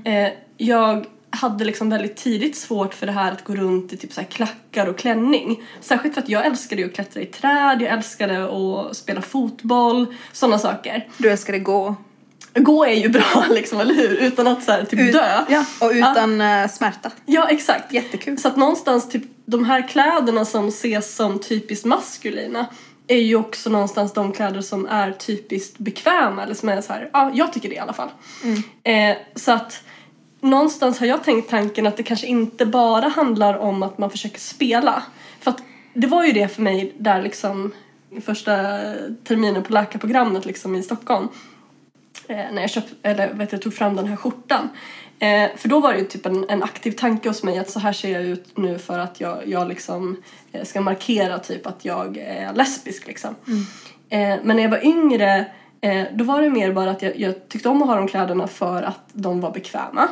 Eh, 0.04 0.30
jag 0.58 1.06
hade 1.30 1.66
liksom 1.66 1.90
väldigt 1.90 2.16
tidigt 2.18 2.56
svårt 2.58 2.94
för 2.94 3.06
det 3.06 3.12
här 3.12 3.32
att 3.32 3.44
gå 3.44 3.56
runt 3.56 3.94
i 3.94 3.98
typ 3.98 4.14
så 4.14 4.24
klackar 4.24 4.88
och 4.88 4.98
klänning. 4.98 5.64
Särskilt 5.82 6.14
för 6.14 6.22
att 6.22 6.30
jag 6.30 6.46
älskade 6.46 6.86
att 6.86 6.94
klättra 6.94 7.22
i 7.22 7.26
träd, 7.26 7.82
jag 7.82 7.94
älskade 7.94 8.44
att 8.44 8.98
spela 8.98 9.22
fotboll, 9.22 10.16
sådana 10.32 10.60
saker. 10.60 11.08
Du 11.18 11.32
älskade 11.32 11.60
gå. 11.60 11.96
Gå 12.54 12.86
är 12.86 12.94
ju 12.94 13.10
bra 13.10 13.46
liksom, 13.50 13.80
eller 13.80 13.94
hur? 13.94 14.18
Utan 14.18 14.48
att 14.48 14.64
så 14.64 14.72
här, 14.72 14.86
typ 14.86 15.00
Ut- 15.00 15.14
dö. 15.14 15.46
Ja, 15.50 15.66
och 15.82 15.92
utan 15.94 16.42
eh, 16.42 16.68
smärta. 16.68 17.12
Ja, 17.26 17.50
exakt. 17.50 17.94
Jättekul. 17.94 18.38
Så 18.38 18.48
att 18.48 18.56
någonstans 18.58 19.10
typ 19.10 19.24
de 19.46 19.66
här 19.66 19.88
kläderna 19.88 20.46
som 20.46 20.68
ses 20.68 21.16
som 21.16 21.40
typiskt 21.40 21.86
maskulina 21.86 22.66
är 23.08 23.22
ju 23.22 23.36
också 23.36 23.70
någonstans 23.70 24.14
de 24.14 24.32
kläder 24.32 24.62
som 24.62 24.86
är 24.86 25.12
typiskt 25.12 25.78
bekväma 25.78 26.44
eller 26.44 26.56
som 26.56 26.70
är 26.70 26.82
så 26.82 26.94
här, 26.94 27.10
ja, 27.14 27.32
jag 27.34 27.54
tycker 27.54 27.70
det 27.70 27.76
i 27.76 27.80
alla 27.80 27.94
fall. 27.94 28.10
Eh, 28.84 29.18
så 29.36 29.52
att 29.52 29.84
någonstans 30.42 31.00
har 31.00 31.08
jag 31.08 31.24
tänkt 31.24 31.50
tanken 31.50 31.88
att 31.88 31.98
det 31.98 32.04
kanske 32.04 32.28
inte 32.28 32.66
bara 32.66 33.08
handlar 33.08 33.58
om 33.58 33.84
att 33.84 33.98
man 33.98 34.10
försöker 34.10 34.40
spela. 34.40 35.04
För 35.40 35.52
att 35.52 35.62
det 35.94 36.08
var 36.08 36.26
ju 36.26 36.32
det 36.32 36.48
för 36.48 36.62
mig 36.62 36.94
där 36.98 37.22
liksom 37.22 37.72
första 38.22 38.54
terminen 39.24 39.64
på 39.64 39.74
läkarprogrammet 39.74 40.46
liksom 40.46 40.76
i 40.76 40.84
Stockholm 40.84 41.28
när 42.36 42.62
jag 42.62 42.70
köpt, 42.70 42.94
eller 43.04 43.34
vet 43.34 43.52
jag, 43.52 43.62
tog 43.62 43.74
fram 43.74 43.96
den 43.96 44.08
här 44.08 44.16
skjortan. 44.16 44.70
Eh, 45.20 45.50
för 45.56 45.70
då 45.70 45.80
var 45.80 45.94
det 45.94 46.00
ju 46.00 46.06
typ 46.06 46.26
en, 46.26 46.50
en 46.50 46.64
aktiv 46.64 46.92
tanke 46.92 47.30
hos 47.30 47.44
mig 47.44 47.60
att 47.60 47.70
så 47.70 47.80
här 47.80 47.94
ser 47.94 48.12
jag 48.12 48.24
ut 48.24 48.58
nu 48.58 48.80
för 48.80 49.00
att 49.00 49.22
jag, 49.22 49.48
jag 49.48 49.68
liksom 49.68 50.18
eh, 50.52 50.64
ska 50.64 50.82
markera 50.82 51.40
typ 51.40 51.68
att 51.68 51.86
jag 51.86 52.18
är 52.18 52.54
lesbisk 52.54 53.08
liksom. 53.08 53.36
Eh, 54.10 54.38
men 54.44 54.56
när 54.56 54.64
jag 54.64 54.70
var 54.70 54.86
yngre 54.86 55.46
eh, 55.82 56.06
då 56.14 56.24
var 56.24 56.42
det 56.42 56.50
mer 56.50 56.74
bara 56.74 56.92
att 56.92 57.02
jag, 57.02 57.20
jag 57.20 57.50
tyckte 57.50 57.70
om 57.70 57.82
att 57.82 57.88
ha 57.88 57.96
de 57.96 58.08
kläderna 58.08 58.48
för 58.48 58.84
att 58.84 59.04
de 59.14 59.42
var 59.42 59.52
bekväma. 59.52 60.08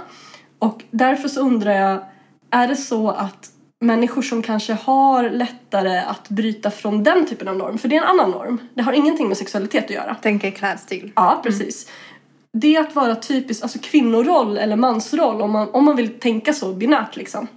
Och 0.59 0.83
därför 0.91 1.27
så 1.27 1.41
undrar 1.41 1.71
jag, 1.71 2.05
är 2.51 2.67
det 2.67 2.75
så 2.75 3.09
att 3.09 3.49
människor 3.79 4.21
som 4.21 4.41
kanske 4.41 4.73
har 4.73 5.29
lättare 5.29 5.97
att 5.97 6.29
bryta 6.29 6.71
från 6.71 7.03
den 7.03 7.25
typen 7.25 7.47
av 7.47 7.57
norm, 7.57 7.77
för 7.77 7.87
det 7.87 7.95
är 7.95 8.01
en 8.01 8.07
annan 8.07 8.31
norm, 8.31 8.57
det 8.73 8.81
har 8.81 8.93
ingenting 8.93 9.27
med 9.27 9.37
sexualitet 9.37 9.85
att 9.85 9.89
göra. 9.89 10.15
Tänker 10.15 10.51
klädstil. 10.51 11.11
Ja, 11.15 11.41
precis. 11.43 11.91
Det 12.53 12.77
att 12.77 12.95
vara 12.95 13.15
typiskt, 13.15 13.63
alltså 13.63 13.79
kvinnoroll 13.81 14.57
eller 14.57 14.75
mansroll 14.75 15.41
om 15.41 15.51
man, 15.51 15.69
om 15.69 15.85
man 15.85 15.95
vill 15.95 16.19
tänka 16.19 16.53
så 16.53 16.73
binärt 16.73 17.15
liksom. 17.15 17.47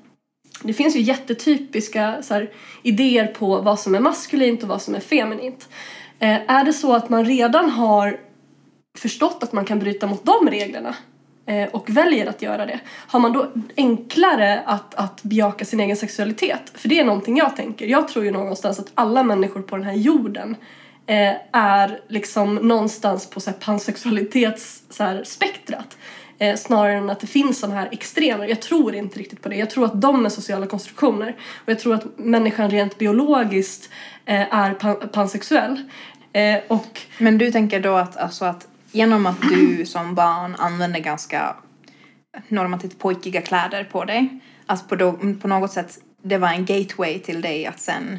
Det 0.63 0.73
finns 0.73 0.97
ju 0.97 1.01
jättetypiska 1.01 2.23
så 2.23 2.35
här, 2.35 2.51
idéer 2.83 3.27
på 3.27 3.61
vad 3.61 3.81
som 3.81 3.95
är 3.95 4.01
maskulint 4.01 4.63
och 4.63 4.69
vad 4.69 4.83
som 4.83 4.95
är 4.95 5.01
feminint. 5.01 5.69
Eh, 6.19 6.51
är 6.51 6.65
det 6.65 6.73
så 6.73 6.93
att 6.93 7.09
man 7.09 7.25
redan 7.25 7.71
har 7.71 8.21
förstått 8.99 9.43
att 9.43 9.53
man 9.53 9.65
kan 9.65 9.79
bryta 9.79 10.07
mot 10.07 10.25
de 10.25 10.51
reglerna 10.51 10.95
Eh, 11.47 11.69
och 11.69 11.91
väljer 11.91 12.27
att 12.27 12.43
göra 12.43 12.67
det, 12.67 12.81
har 12.87 13.21
man 13.21 13.33
då 13.33 13.47
enklare 13.77 14.63
att, 14.67 14.95
att 14.95 15.23
bejaka 15.23 15.65
sin 15.65 15.81
egen 15.81 15.97
sexualitet? 15.97 16.73
För 16.75 16.89
det 16.89 16.99
är 16.99 17.05
någonting 17.05 17.37
jag 17.37 17.57
tänker. 17.57 17.87
Jag 17.87 18.09
tror 18.09 18.25
ju 18.25 18.31
någonstans 18.31 18.79
att 18.79 18.91
alla 18.95 19.23
människor 19.23 19.63
på 19.63 19.77
den 19.77 19.85
här 19.85 19.95
jorden 19.95 20.57
eh, 21.07 21.35
är 21.53 22.01
liksom 22.09 22.55
någonstans 22.55 23.31
på 23.31 23.41
så 23.41 23.51
här, 23.51 23.57
pansexualitets 23.59 24.83
så 24.91 25.05
här, 25.05 25.25
spektrat. 25.25 25.97
Eh, 26.39 26.57
snarare 26.57 26.93
än 26.95 27.11
att 27.11 27.21
det 27.21 27.27
finns 27.27 27.59
sådana 27.59 27.81
här 27.81 27.89
extremer. 27.93 28.49
Jag 28.49 28.61
tror 28.61 28.95
inte 28.95 29.19
riktigt 29.19 29.43
på 29.43 29.49
det. 29.49 29.57
Jag 29.57 29.71
tror 29.71 29.85
att 29.85 30.01
de 30.01 30.27
är 30.27 30.29
sociala 30.29 30.67
konstruktioner. 30.67 31.37
Och 31.65 31.69
jag 31.69 31.79
tror 31.79 31.95
att 31.95 32.19
människan 32.19 32.71
rent 32.71 32.99
biologiskt 32.99 33.91
eh, 34.25 34.55
är 34.55 34.75
pan- 34.75 35.09
pansexuell. 35.09 35.85
Eh, 36.33 36.59
och 36.69 37.01
Men 37.19 37.39
du 37.39 37.53
tänker 37.53 37.81
då 37.81 37.95
att, 37.95 38.17
alltså 38.17 38.45
att 38.45 38.67
genom 38.93 39.27
att 39.27 39.41
du 39.43 39.87
som 39.87 40.15
barn 40.15 40.55
använder 40.59 41.01
ganska 41.01 41.57
normativt 42.49 42.99
pojkiga 42.99 43.41
kläder 43.41 43.85
på 43.85 44.05
dig, 44.05 44.41
att 44.67 44.89
på, 44.89 44.97
då, 44.97 45.13
på 45.13 45.49
något 45.49 45.73
sätt 45.73 45.99
det 46.23 46.39
var 46.39 46.49
en 46.49 46.65
gateway 46.65 47.19
till 47.19 47.41
dig 47.41 47.67
att 47.67 47.81
sen 47.81 48.19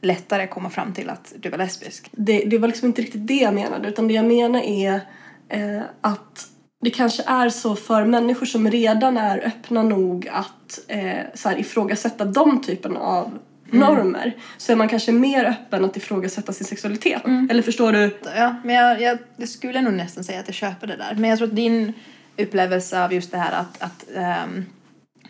lättare 0.00 0.46
komma 0.46 0.70
fram 0.70 0.92
till 0.92 1.10
att 1.10 1.32
du 1.36 1.48
var 1.48 1.58
lesbisk. 1.58 2.08
det, 2.12 2.38
det 2.38 2.58
var 2.58 2.68
liksom 2.68 2.88
inte 2.88 3.02
riktigt 3.02 3.26
det 3.26 3.34
jag 3.34 3.54
menade 3.54 3.88
utan 3.88 4.08
det 4.08 4.14
jag 4.14 4.24
menar 4.24 4.60
är 4.60 5.00
eh, 5.48 5.82
att 6.00 6.48
det 6.80 6.90
kanske 6.90 7.22
är 7.26 7.48
så 7.48 7.76
för 7.76 8.04
människor 8.04 8.46
som 8.46 8.70
redan 8.70 9.16
är 9.16 9.46
öppna 9.46 9.82
nog 9.82 10.28
att 10.32 10.80
eh, 10.88 11.24
så 11.34 11.48
här, 11.48 11.58
ifrågasätta 11.58 12.24
de 12.24 12.62
typen 12.62 12.96
av 12.96 13.38
normer 13.70 14.36
så 14.56 14.72
är 14.72 14.76
man 14.76 14.88
kanske 14.88 15.12
mer 15.12 15.44
öppen 15.44 15.84
att 15.84 15.96
ifrågasätta 15.96 16.52
sin 16.52 16.66
sexualitet. 16.66 17.22
Eller 17.50 17.62
förstår 17.62 17.92
du? 17.92 18.18
Ja, 18.36 18.54
men 18.64 18.74
jag, 18.74 19.00
jag, 19.00 19.18
jag 19.36 19.48
skulle 19.48 19.80
nog 19.82 19.92
nästan 19.92 20.24
säga 20.24 20.40
att 20.40 20.48
jag 20.48 20.54
köper 20.54 20.86
det 20.86 20.96
där. 20.96 21.14
Men 21.14 21.30
jag 21.30 21.38
tror 21.38 21.48
att 21.48 21.56
din 21.56 21.92
upplevelse 22.38 23.04
av 23.04 23.12
just 23.12 23.30
det 23.30 23.38
här 23.38 23.60
att, 23.60 23.82
att 23.82 24.06
ehm, 24.16 24.66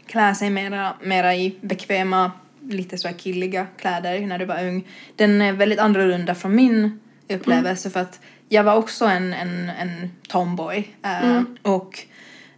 klä 0.06 0.34
sig 0.34 0.50
mera, 0.50 0.92
mera 1.02 1.34
i 1.34 1.58
bekväma, 1.60 2.32
lite 2.60 2.98
så 2.98 3.08
här 3.08 3.14
killiga 3.14 3.66
kläder 3.76 4.20
när 4.20 4.38
du 4.38 4.44
var 4.44 4.64
ung, 4.64 4.88
den 5.16 5.42
är 5.42 5.52
väldigt 5.52 5.78
annorlunda 5.78 6.34
från 6.34 6.54
min 6.54 7.00
upplevelse 7.28 7.90
för 7.90 8.00
att 8.00 8.20
jag 8.48 8.64
var 8.64 8.76
också 8.76 9.04
en, 9.04 9.32
en, 9.32 9.70
en 9.70 10.10
tomboy 10.28 10.94
eh, 11.02 11.42
och 11.62 11.98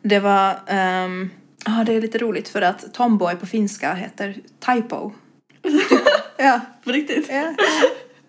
det 0.02 0.18
var, 0.18 0.56
ehm, 0.66 1.30
ja 1.66 1.84
det 1.86 1.94
är 1.94 2.00
lite 2.00 2.18
roligt 2.18 2.48
för 2.48 2.62
att 2.62 2.94
tomboy 2.94 3.36
på 3.36 3.46
finska 3.46 3.94
heter 3.94 4.36
typo. 4.60 5.12
Ja. 6.36 6.60
På 6.84 6.90
riktigt? 6.92 7.26
Ja. 7.30 7.54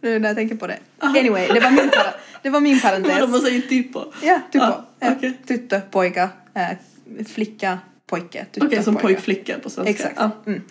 Nu 0.02 0.20
när 0.20 0.30
jag 0.30 0.36
tänker 0.38 0.56
på 0.56 0.68
det. 0.68 0.78
Anyway, 1.00 1.48
det 1.48 1.60
var 1.60 1.72
min, 1.72 1.90
para- 1.90 2.14
det 2.42 2.50
var 2.50 2.60
min 2.60 2.80
Vadå 2.84 3.04
parentes. 3.08 3.30
man 3.30 3.42
säger 3.42 3.62
typo? 3.62 4.04
Ja, 4.24 4.40
typ 4.52 4.62
Ah, 4.62 4.86
ja, 5.00 5.14
okej. 5.18 5.38
Tyttö, 5.48 5.82
pojka, 5.92 6.30
eh, 6.56 7.26
flicka, 7.28 7.80
pojke. 8.10 8.46
tyttö, 8.52 8.66
Okej, 8.68 8.84
som 8.84 8.96
pojk-flicka 8.96 9.60
på 9.64 9.70
svenska. 9.70 9.92
Exakt. 9.92 10.16
Ja. 10.18 10.32
Mm. 10.48 10.62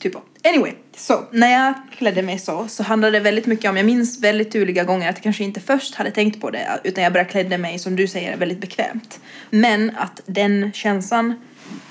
Typ. 0.00 0.12
Anyway, 0.44 0.72
så 0.96 1.24
när 1.32 1.52
jag 1.52 1.74
klädde 1.98 2.22
mig 2.22 2.38
så 2.38 2.68
så 2.68 2.82
handlade 2.82 3.18
det 3.18 3.20
väldigt 3.22 3.46
mycket 3.46 3.70
om, 3.70 3.76
jag 3.76 3.86
minns 3.86 4.20
väldigt 4.20 4.52
tydliga 4.52 4.84
gånger 4.84 5.08
att 5.08 5.16
jag 5.16 5.22
kanske 5.22 5.44
inte 5.44 5.60
först 5.60 5.94
hade 5.94 6.10
tänkt 6.10 6.40
på 6.40 6.50
det 6.50 6.80
utan 6.84 7.04
jag 7.04 7.12
bara 7.12 7.24
klädde 7.24 7.58
mig 7.58 7.78
som 7.78 7.96
du 7.96 8.08
säger 8.08 8.36
väldigt 8.36 8.58
bekvämt. 8.60 9.20
Men 9.50 9.92
att 9.96 10.20
den 10.26 10.72
känslan 10.72 11.34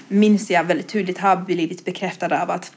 minns 0.07 0.49
jag 0.51 0.63
väldigt 0.63 0.87
tydligt 0.87 1.17
har 1.17 1.35
blivit 1.35 1.85
bekräftad 1.85 2.41
av 2.41 2.51
att 2.51 2.71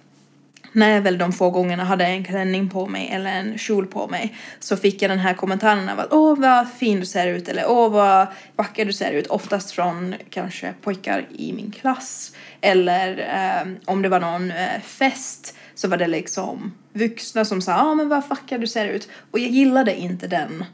när 0.74 0.90
jag 0.90 1.00
väl 1.00 1.18
de 1.18 1.32
få 1.32 1.50
gångerna 1.50 1.84
hade 1.84 2.04
en 2.04 2.24
klänning 2.24 2.70
på 2.70 2.86
mig 2.86 3.08
eller 3.12 3.30
en 3.30 3.58
kjol 3.58 3.86
på 3.86 4.08
mig 4.08 4.36
så 4.60 4.76
fick 4.76 5.02
jag 5.02 5.10
den 5.10 5.18
här 5.18 5.34
kommentaren 5.34 5.88
av 5.88 6.00
att 6.00 6.12
åh 6.12 6.38
vad 6.38 6.68
fin 6.68 7.00
du 7.00 7.06
ser 7.06 7.26
ut 7.26 7.48
eller 7.48 7.70
åh 7.70 7.92
vad 7.92 8.26
vacker 8.56 8.84
du 8.84 8.92
ser 8.92 9.12
ut 9.12 9.26
oftast 9.26 9.70
från 9.70 10.14
kanske 10.30 10.74
pojkar 10.82 11.26
i 11.30 11.52
min 11.52 11.70
klass. 11.70 12.32
Eller 12.60 13.18
eh, 13.18 13.72
om 13.84 14.02
det 14.02 14.08
var 14.08 14.20
någon 14.20 14.50
eh, 14.50 14.80
fest 14.82 15.56
så 15.74 15.88
var 15.88 15.96
det 15.96 16.06
liksom 16.06 16.74
vuxna 16.92 17.44
som 17.44 17.62
sa 17.62 17.72
ja 17.72 17.94
men 17.94 18.08
vad 18.08 18.28
vacker 18.28 18.58
du 18.58 18.66
ser 18.66 18.88
ut 18.88 19.08
och 19.30 19.38
jag 19.38 19.50
gillade 19.50 19.96
inte 19.96 20.26
den 20.26 20.64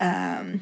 eh, 0.00 0.60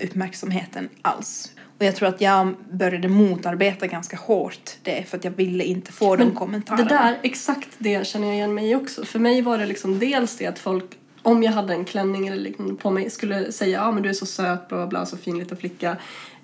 uppmärksamheten 0.00 0.88
alls. 1.02 1.52
Och 1.78 1.84
jag 1.84 1.96
tror 1.96 2.08
att 2.08 2.20
jag 2.20 2.54
började 2.70 3.08
motarbeta 3.08 3.86
ganska 3.86 4.16
hårt 4.16 4.70
det 4.82 5.08
för 5.08 5.18
att 5.18 5.24
jag 5.24 5.30
ville 5.30 5.64
inte 5.64 5.92
få 5.92 6.16
de 6.16 6.34
kommentarerna. 6.34 6.84
Det 6.84 6.94
där, 6.94 7.18
exakt 7.22 7.68
det 7.78 8.06
känner 8.06 8.26
jag 8.26 8.36
igen 8.36 8.54
mig 8.54 8.70
i 8.70 8.74
också. 8.74 9.04
För 9.04 9.18
mig 9.18 9.42
var 9.42 9.58
det 9.58 9.66
liksom 9.66 9.98
dels 9.98 10.36
det 10.36 10.46
att 10.46 10.58
folk, 10.58 10.84
om 11.22 11.42
jag 11.42 11.52
hade 11.52 11.74
en 11.74 11.84
klänning 11.84 12.26
eller 12.26 12.36
liknande 12.36 12.74
på 12.74 12.90
mig, 12.90 13.10
skulle 13.10 13.52
säga 13.52 13.78
ja 13.78 13.92
men 13.92 14.02
du 14.02 14.08
är 14.08 14.12
så 14.12 14.26
söt, 14.26 14.68
bla 14.68 14.76
bla 14.78 14.86
bla, 14.86 15.06
så 15.06 15.16
fin 15.16 15.38
liten 15.38 15.56
flicka. 15.56 15.96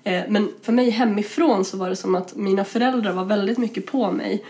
Eh, 0.03 0.23
men 0.29 0.51
för 0.61 0.71
mig 0.71 0.89
hemifrån 0.89 1.65
så 1.65 1.77
var 1.77 1.89
det 1.89 1.95
som 1.95 2.15
att 2.15 2.35
mina 2.35 2.65
föräldrar 2.65 3.13
var 3.13 3.25
väldigt 3.25 3.57
mycket 3.57 3.85
på 3.85 4.11
mig 4.11 4.33
eh, 4.33 4.41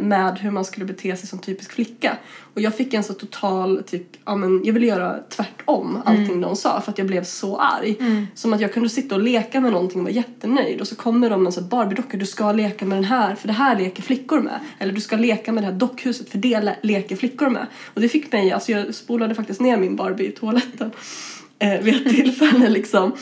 med 0.00 0.38
hur 0.38 0.50
man 0.50 0.64
skulle 0.64 0.86
bete 0.86 1.16
sig 1.16 1.28
som 1.28 1.38
typisk 1.38 1.72
flicka. 1.72 2.16
Och 2.54 2.60
jag 2.60 2.74
fick 2.74 2.94
en 2.94 3.04
så 3.04 3.14
total, 3.14 3.82
typ, 3.86 4.06
ja 4.24 4.36
men 4.36 4.64
jag 4.64 4.72
ville 4.72 4.86
göra 4.86 5.16
tvärtom 5.28 6.02
allting 6.04 6.40
de 6.40 6.56
sa 6.56 6.80
för 6.80 6.92
att 6.92 6.98
jag 6.98 7.06
blev 7.06 7.24
så 7.24 7.56
arg. 7.58 7.96
Som 8.34 8.52
att 8.52 8.60
jag 8.60 8.72
kunde 8.72 8.88
sitta 8.88 9.14
och 9.14 9.22
leka 9.22 9.60
med 9.60 9.72
någonting 9.72 9.98
och 10.00 10.04
vara 10.04 10.14
jättenöjd 10.14 10.80
och 10.80 10.88
så 10.88 10.96
kommer 10.96 11.30
de 11.30 11.42
med 11.42 11.46
en 11.46 11.52
sån 11.52 11.68
Barbie-docka, 11.68 12.16
du 12.16 12.26
ska 12.26 12.52
leka 12.52 12.84
med 12.84 12.98
den 12.98 13.04
här 13.04 13.34
för 13.34 13.46
det 13.48 13.54
här 13.54 13.78
leker 13.78 14.02
flickor 14.02 14.40
med. 14.40 14.60
Eller 14.78 14.92
du 14.92 15.00
ska 15.00 15.16
leka 15.16 15.52
med 15.52 15.62
det 15.62 15.66
här 15.66 15.74
dockhuset 15.74 16.28
för 16.28 16.38
det 16.38 16.60
le- 16.60 16.76
leker 16.82 17.16
flickor 17.16 17.48
med. 17.48 17.66
Och 17.94 18.00
det 18.00 18.08
fick 18.08 18.32
mig, 18.32 18.52
alltså 18.52 18.72
jag 18.72 18.94
spolade 18.94 19.34
faktiskt 19.34 19.60
ner 19.60 19.76
min 19.76 19.96
Barbie 19.96 20.24
i 20.24 20.32
toaletten 20.32 20.90
eh, 21.58 21.80
vid 21.80 21.94
ett 21.94 22.14
tillfälle 22.14 22.68
liksom. 22.68 23.12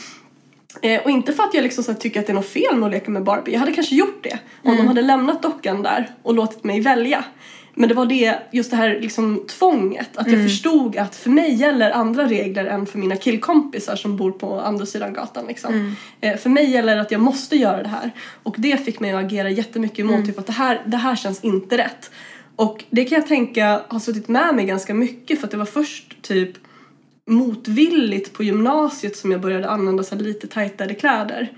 Eh, 0.81 1.01
och 1.01 1.09
inte 1.09 1.33
för 1.33 1.43
att 1.43 1.53
jag 1.53 1.63
liksom 1.63 1.83
så 1.83 1.93
tycker 1.93 2.19
att 2.19 2.27
det 2.27 2.31
är 2.31 2.35
något 2.35 2.49
fel 2.49 2.75
med 2.75 2.87
att 2.87 2.93
leka 2.93 3.11
med 3.11 3.23
Barbie. 3.23 3.51
Jag 3.51 3.59
hade 3.59 3.71
kanske 3.71 3.95
gjort 3.95 4.23
det 4.23 4.39
om 4.63 4.77
de 4.77 4.87
hade 4.87 5.01
lämnat 5.01 5.41
dockan 5.41 5.83
där 5.83 6.09
och 6.23 6.33
låtit 6.33 6.63
mig 6.63 6.81
välja. 6.81 7.25
Men 7.75 7.89
det 7.89 7.95
var 7.95 8.05
det, 8.05 8.39
just 8.51 8.71
det 8.71 8.77
här 8.77 8.99
liksom 9.01 9.43
tvånget. 9.47 10.17
Att 10.17 10.31
jag 10.31 10.43
förstod 10.43 10.97
att 10.97 11.15
för 11.15 11.29
mig 11.29 11.53
gäller 11.53 11.91
andra 11.91 12.27
regler 12.27 12.65
än 12.65 12.85
för 12.85 12.97
mina 12.99 13.15
killkompisar 13.15 13.95
som 13.95 14.17
bor 14.17 14.31
på 14.31 14.59
andra 14.59 14.85
sidan 14.85 15.13
gatan. 15.13 15.45
Liksom. 15.47 15.95
Eh, 16.21 16.37
för 16.37 16.49
mig 16.49 16.69
gäller 16.69 16.97
att 16.97 17.11
jag 17.11 17.21
måste 17.21 17.55
göra 17.55 17.83
det 17.83 17.89
här. 17.89 18.11
Och 18.43 18.55
det 18.57 18.85
fick 18.85 18.99
mig 18.99 19.11
att 19.11 19.25
agera 19.25 19.49
jättemycket 19.49 19.99
emot 19.99 20.25
typ 20.25 20.39
att 20.39 20.47
det 20.47 20.53
här, 20.53 20.81
det 20.85 20.97
här 20.97 21.15
känns 21.15 21.43
inte 21.43 21.77
rätt. 21.77 22.11
Och 22.55 22.83
det 22.89 23.05
kan 23.05 23.15
jag 23.15 23.27
tänka 23.27 23.81
har 23.87 23.99
suttit 23.99 24.27
med 24.27 24.55
mig 24.55 24.65
ganska 24.65 24.93
mycket 24.93 25.39
för 25.39 25.47
att 25.47 25.51
det 25.51 25.57
var 25.57 25.65
först 25.65 26.21
typ 26.21 26.57
motvilligt 27.25 28.33
på 28.33 28.43
gymnasiet 28.43 29.17
som 29.17 29.31
jag 29.31 29.41
började 29.41 29.69
använda 29.69 30.03
så 30.03 30.15
lite 30.15 30.47
tajtare 30.47 30.93
kläder. 30.93 31.51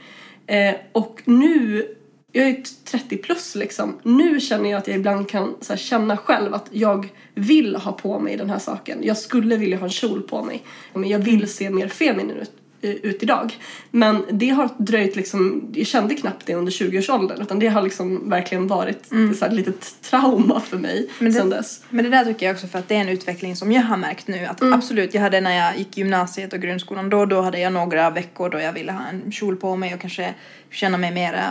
Eh, 0.47 0.75
och 0.91 1.21
nu, 1.25 1.85
jag 2.31 2.47
är 2.47 2.63
30 2.83 3.17
plus 3.17 3.55
liksom, 3.55 3.99
nu 4.03 4.39
känner 4.39 4.71
jag 4.71 4.77
att 4.77 4.87
jag 4.87 4.97
ibland 4.97 5.29
kan 5.29 5.55
så 5.61 5.73
här, 5.73 5.77
känna 5.77 6.17
själv 6.17 6.53
att 6.53 6.67
jag 6.71 7.09
vill 7.35 7.75
ha 7.75 7.91
på 7.91 8.19
mig 8.19 8.37
den 8.37 8.49
här 8.49 8.59
saken. 8.59 8.99
Jag 9.03 9.17
skulle 9.17 9.57
vilja 9.57 9.77
ha 9.77 9.85
en 9.85 9.91
kjol 9.91 10.21
på 10.21 10.43
mig. 10.43 10.63
Men 10.93 11.09
jag 11.09 11.19
vill 11.19 11.53
se 11.53 11.69
mer 11.69 11.87
feminin 11.87 12.37
ut, 12.37 12.51
ut 12.93 13.23
idag. 13.23 13.53
Men 13.91 14.25
det 14.31 14.49
har 14.49 14.69
dröjt 14.77 15.15
liksom, 15.15 15.69
jag 15.75 15.87
kände 15.87 16.15
knappt 16.15 16.45
det 16.45 16.55
under 16.55 16.71
20-årsåldern 16.71 17.41
utan 17.41 17.59
det 17.59 17.67
har 17.67 17.81
liksom 17.81 18.29
verkligen 18.29 18.67
varit 18.67 19.05
så 19.09 19.15
här, 19.15 19.47
ett 19.47 19.53
litet 19.53 19.95
trauma 20.01 20.59
för 20.59 20.77
mig 20.77 21.07
Men 21.19 21.31
det- 21.33 21.39
sen 21.39 21.49
dess. 21.49 21.83
Men 21.89 22.05
det 22.05 22.11
där 22.11 22.25
tycker 22.25 22.45
jag 22.45 22.53
också 22.53 22.67
för 22.67 22.79
att 22.79 22.87
det 22.87 22.95
är 22.95 22.99
en 23.01 23.09
utveckling 23.09 23.55
som 23.55 23.71
jag 23.71 23.81
har 23.81 23.97
märkt 23.97 24.27
nu. 24.27 24.45
Att 24.45 24.61
absolut, 24.61 25.13
jag 25.13 25.21
hade 25.21 25.41
när 25.41 25.55
jag 25.57 25.77
gick 25.77 25.97
gymnasiet 25.97 26.53
och 26.53 26.59
grundskolan 26.59 27.09
då, 27.09 27.25
då 27.25 27.41
hade 27.41 27.59
jag 27.59 27.73
några 27.73 28.09
veckor 28.09 28.49
då 28.49 28.59
jag 28.59 28.73
ville 28.73 28.91
ha 28.91 29.01
en 29.07 29.31
kjol 29.31 29.55
på 29.55 29.75
mig 29.75 29.93
och 29.93 29.99
kanske 30.01 30.33
känna 30.71 30.97
mig 30.97 31.11
mera 31.11 31.43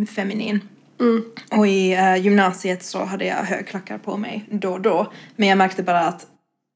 eh, 0.00 0.06
feminin. 0.06 0.60
Och 1.50 1.66
i 1.68 1.92
eh, 1.92 2.16
gymnasiet 2.16 2.82
så 2.84 3.04
hade 3.04 3.24
jag 3.24 3.36
högklackar 3.36 3.98
på 3.98 4.16
mig 4.16 4.44
då 4.50 4.72
och 4.72 4.80
då. 4.80 5.12
Men 5.36 5.48
jag 5.48 5.58
märkte 5.58 5.82
bara 5.82 6.00
att, 6.00 6.26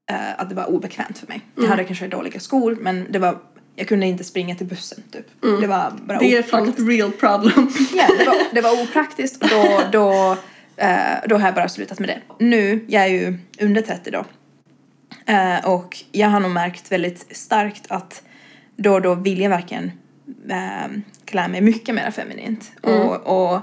eh, 0.09 0.39
att 0.41 0.49
det 0.49 0.55
var 0.55 0.65
obekvämt 0.65 1.17
för 1.17 1.27
mig. 1.27 1.41
Jag 1.55 1.67
hade 1.67 1.83
kanske 1.83 2.07
dåliga 2.07 2.39
skor 2.39 2.77
men 2.81 3.05
det 3.09 3.19
var, 3.19 3.37
jag 3.75 3.87
kunde 3.87 4.05
inte 4.05 4.23
springa 4.23 4.55
till 4.55 4.67
bussen 4.67 5.03
typ. 5.11 5.25
Det 5.61 5.67
var 5.67 5.93
bara 6.05 6.19
Det 6.19 6.35
är 6.35 6.39
ett 6.39 6.79
real 6.79 7.11
problem. 7.11 7.71
Ja, 7.93 8.07
det 8.19 8.25
var, 8.25 8.35
det 8.53 8.61
var 8.61 8.83
opraktiskt 8.83 9.43
och 9.43 9.49
då, 9.49 9.81
då, 9.91 10.37
eh, 10.77 11.27
då 11.29 11.37
har 11.37 11.47
jag 11.47 11.55
bara 11.55 11.69
slutat 11.69 11.99
med 11.99 12.09
det. 12.09 12.21
Nu, 12.39 12.85
jag 12.87 13.03
är 13.03 13.07
ju 13.07 13.37
under 13.59 13.81
30 13.81 14.11
då. 14.11 14.25
Eh, 15.25 15.69
och 15.69 15.97
jag 16.11 16.27
har 16.27 16.39
nog 16.39 16.51
märkt 16.51 16.91
väldigt 16.91 17.37
starkt 17.37 17.91
att 17.91 18.23
då 18.75 18.93
och 18.93 19.01
då 19.01 19.15
vill 19.15 19.41
jag 19.41 19.49
verkligen 19.49 19.91
eh, 20.49 20.87
klä 21.25 21.47
mig 21.47 21.61
mycket 21.61 21.95
mer 21.95 22.11
feminint. 22.11 22.71
Och, 22.81 23.53
och 23.53 23.59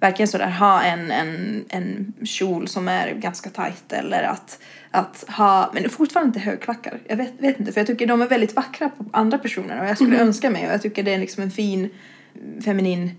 verkligen 0.00 0.28
sådär 0.28 0.50
ha 0.50 0.82
en, 0.82 1.10
en, 1.10 1.64
en 1.68 2.12
kjol 2.24 2.68
som 2.68 2.88
är 2.88 3.14
ganska 3.14 3.50
tight 3.50 3.92
eller 3.92 4.22
att, 4.22 4.58
att 4.94 5.24
ha, 5.28 5.70
men 5.74 5.90
fortfarande 5.90 6.26
inte 6.28 6.40
högklackar. 6.40 6.98
Jag 7.08 7.16
vet, 7.16 7.32
vet 7.38 7.60
inte 7.60 7.72
för 7.72 7.80
jag 7.80 7.86
tycker 7.86 8.06
de 8.06 8.22
är 8.22 8.26
väldigt 8.26 8.56
vackra 8.56 8.88
på 8.88 9.04
andra 9.12 9.38
personer 9.38 9.80
och 9.80 9.86
jag 9.88 9.96
skulle 9.96 10.18
önska 10.20 10.50
mig 10.50 10.66
och 10.66 10.72
jag 10.72 10.82
tycker 10.82 11.02
det 11.02 11.14
är 11.14 11.18
liksom 11.18 11.42
en 11.42 11.50
fin 11.50 11.90
feminin 12.64 13.10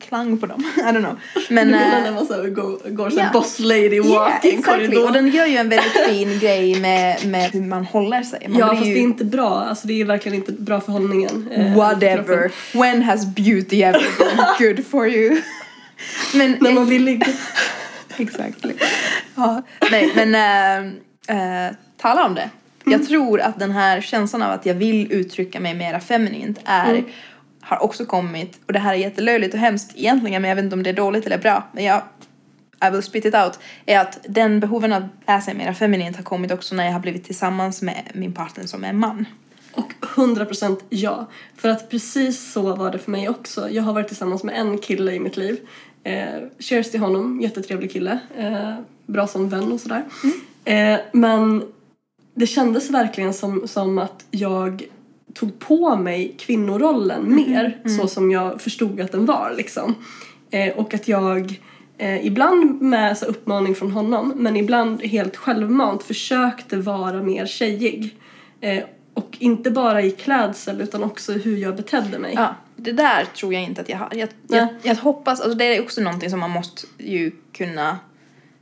klang 0.00 0.38
på 0.38 0.46
dem. 0.46 0.60
I 0.76 0.80
don't 0.80 0.98
know. 0.98 1.16
Men, 1.50 1.66
du 1.66 1.72
menar 1.72 1.98
eh, 1.98 2.02
när 2.04 2.12
man 2.12 2.26
så 2.26 2.34
går, 2.50 2.90
går 2.90 3.10
som 3.10 3.18
ja. 3.18 3.30
boss 3.32 3.58
lady 3.58 3.96
Ja, 3.96 4.02
walking 4.02 4.58
exactly. 4.58 4.86
korridor. 4.86 5.06
Och 5.06 5.12
den 5.12 5.28
gör 5.28 5.46
ju 5.46 5.56
en 5.56 5.68
väldigt 5.68 6.06
fin 6.06 6.38
grej 6.40 6.80
med, 6.80 7.26
med 7.26 7.50
hur 7.50 7.62
man 7.62 7.84
håller 7.84 8.22
sig. 8.22 8.46
Man 8.48 8.58
Ja 8.58 8.68
fast 8.74 8.86
ju... 8.86 8.92
det 8.94 9.00
är 9.00 9.02
inte 9.02 9.24
bra, 9.24 9.64
alltså 9.68 9.86
det 9.86 10.00
är 10.00 10.04
verkligen 10.04 10.36
inte 10.36 10.52
bra 10.52 10.80
för 10.80 10.92
hållningen. 10.92 11.48
eh, 11.50 11.76
Whatever. 11.76 12.24
kroppen. 12.24 12.80
When 12.80 13.02
has 13.02 13.26
beauty 13.26 13.82
ever 13.82 14.04
been 14.18 14.44
good 14.76 14.86
for 14.86 15.08
you? 15.08 15.40
Men 16.34 16.56
När 16.60 16.72
man 16.72 16.86
vill 16.88 17.04
ligga. 17.04 17.26
Exactly. 18.16 18.74
Ja, 19.34 19.62
nej 19.90 20.12
men 20.14 20.34
äh, 21.28 21.66
äh, 21.66 21.74
tala 21.96 22.26
om 22.26 22.34
det. 22.34 22.50
Jag 22.84 23.08
tror 23.08 23.40
att 23.40 23.58
den 23.58 23.70
här 23.70 24.00
känslan 24.00 24.42
av 24.42 24.52
att 24.52 24.66
jag 24.66 24.74
vill 24.74 25.12
uttrycka 25.12 25.60
mig 25.60 25.74
mera 25.74 26.00
feminint 26.00 26.58
är 26.64 27.04
har 27.60 27.82
också 27.82 28.06
kommit, 28.06 28.60
och 28.66 28.72
det 28.72 28.78
här 28.78 28.94
är 28.94 28.98
jättelöjligt 28.98 29.54
och 29.54 29.60
hemskt 29.60 29.92
egentligen 29.96 30.42
men 30.42 30.48
jag 30.48 30.56
vet 30.56 30.64
inte 30.64 30.76
om 30.76 30.82
det 30.82 30.90
är 30.90 30.94
dåligt 30.94 31.26
eller 31.26 31.38
bra 31.38 31.68
men 31.72 31.84
jag 31.84 32.02
I 32.86 32.90
will 32.90 33.02
spit 33.02 33.24
it 33.24 33.34
out, 33.34 33.58
är 33.86 33.98
att 33.98 34.18
den 34.28 34.60
behoven 34.60 34.92
att 34.92 35.44
sig 35.44 35.54
mera 35.54 35.74
feminint 35.74 36.16
har 36.16 36.22
kommit 36.22 36.52
också 36.52 36.74
när 36.74 36.84
jag 36.84 36.92
har 36.92 37.00
blivit 37.00 37.24
tillsammans 37.24 37.82
med 37.82 38.10
min 38.14 38.32
partner 38.32 38.66
som 38.66 38.84
är 38.84 38.92
man. 38.92 39.26
Och 39.72 39.92
100% 40.00 40.80
ja. 40.88 41.26
För 41.56 41.68
att 41.68 41.90
precis 41.90 42.52
så 42.52 42.76
var 42.76 42.92
det 42.92 42.98
för 42.98 43.10
mig 43.10 43.28
också. 43.28 43.70
Jag 43.70 43.82
har 43.82 43.92
varit 43.92 44.08
tillsammans 44.08 44.44
med 44.44 44.60
en 44.60 44.78
kille 44.78 45.12
i 45.12 45.20
mitt 45.20 45.36
liv. 45.36 45.60
Eh, 46.04 46.26
cheers 46.58 46.90
till 46.90 47.00
honom, 47.00 47.40
jättetrevlig 47.40 47.92
kille. 47.92 48.18
Eh, 48.36 48.74
bra 49.10 49.26
som 49.26 49.48
vän 49.48 49.72
och 49.72 49.80
sådär. 49.80 50.04
Eh, 50.64 51.00
men 51.12 51.62
det 52.34 52.46
kändes 52.46 52.90
verkligen 52.90 53.34
som, 53.34 53.68
som 53.68 53.98
att 53.98 54.24
jag 54.30 54.82
tog 55.34 55.58
på 55.58 55.96
mig 55.96 56.34
kvinnorollen 56.38 57.34
mer 57.34 57.78
så 57.98 58.08
som 58.08 58.30
jag 58.30 58.60
förstod 58.60 59.00
att 59.00 59.12
den 59.12 59.26
var 59.26 59.54
liksom. 59.56 59.94
Eh, 60.50 60.72
och 60.78 60.94
att 60.94 61.08
jag 61.08 61.60
eh, 61.98 62.26
ibland 62.26 62.82
med 62.82 63.18
så 63.18 63.26
uppmaning 63.26 63.74
från 63.74 63.90
honom 63.90 64.32
men 64.36 64.56
ibland 64.56 65.02
helt 65.02 65.36
självmant 65.36 66.02
försökte 66.02 66.76
vara 66.76 67.22
mer 67.22 67.46
tjejig. 67.46 68.16
Eh, 68.60 68.84
och 69.14 69.36
inte 69.40 69.70
bara 69.70 70.02
i 70.02 70.10
klädsel 70.10 70.80
utan 70.80 71.04
också 71.04 71.32
hur 71.32 71.56
jag 71.56 71.76
betedde 71.76 72.18
mig. 72.18 72.34
Ja, 72.36 72.54
det 72.76 72.92
där 72.92 73.24
tror 73.24 73.54
jag 73.54 73.62
inte 73.62 73.80
att 73.80 73.88
jag 73.88 73.98
har. 73.98 74.08
Jag, 74.14 74.28
jag, 74.48 74.68
jag 74.82 74.94
hoppas, 74.94 75.40
alltså 75.40 75.58
det 75.58 75.76
är 75.76 75.82
också 75.82 76.00
någonting 76.00 76.30
som 76.30 76.40
man 76.40 76.50
måste 76.50 76.86
ju 76.98 77.32
kunna 77.52 77.98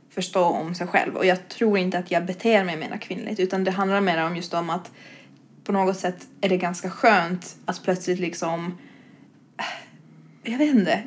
förstå 0.09 0.43
om 0.43 0.75
sig 0.75 0.87
själv 0.87 1.15
och 1.15 1.25
jag 1.25 1.47
tror 1.47 1.77
inte 1.77 1.97
att 1.97 2.11
jag 2.11 2.25
beter 2.25 2.63
mig 2.63 2.77
mer 2.77 2.97
kvinnligt 2.97 3.39
utan 3.39 3.63
det 3.63 3.71
handlar 3.71 4.01
mer 4.01 4.25
om 4.25 4.35
just 4.35 4.53
om 4.53 4.69
att 4.69 4.91
på 5.63 5.71
något 5.71 5.97
sätt 5.97 6.27
är 6.41 6.49
det 6.49 6.57
ganska 6.57 6.89
skönt 6.89 7.55
att 7.65 7.83
plötsligt 7.83 8.19
liksom 8.19 8.77
jag 10.43 10.57
vet 10.57 10.75
inte, 10.75 11.03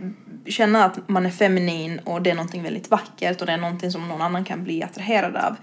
känna 0.46 0.84
att 0.84 1.08
man 1.08 1.26
är 1.26 1.30
feminin 1.30 1.98
och 1.98 2.22
det 2.22 2.30
är 2.30 2.34
någonting 2.34 2.62
väldigt 2.62 2.90
vackert 2.90 3.40
och 3.40 3.46
det 3.46 3.52
är 3.52 3.56
någonting 3.56 3.90
som 3.90 4.08
någon 4.08 4.22
annan 4.22 4.44
kan 4.44 4.64
bli 4.64 4.82
attraherad 4.82 5.36
av. 5.36 5.56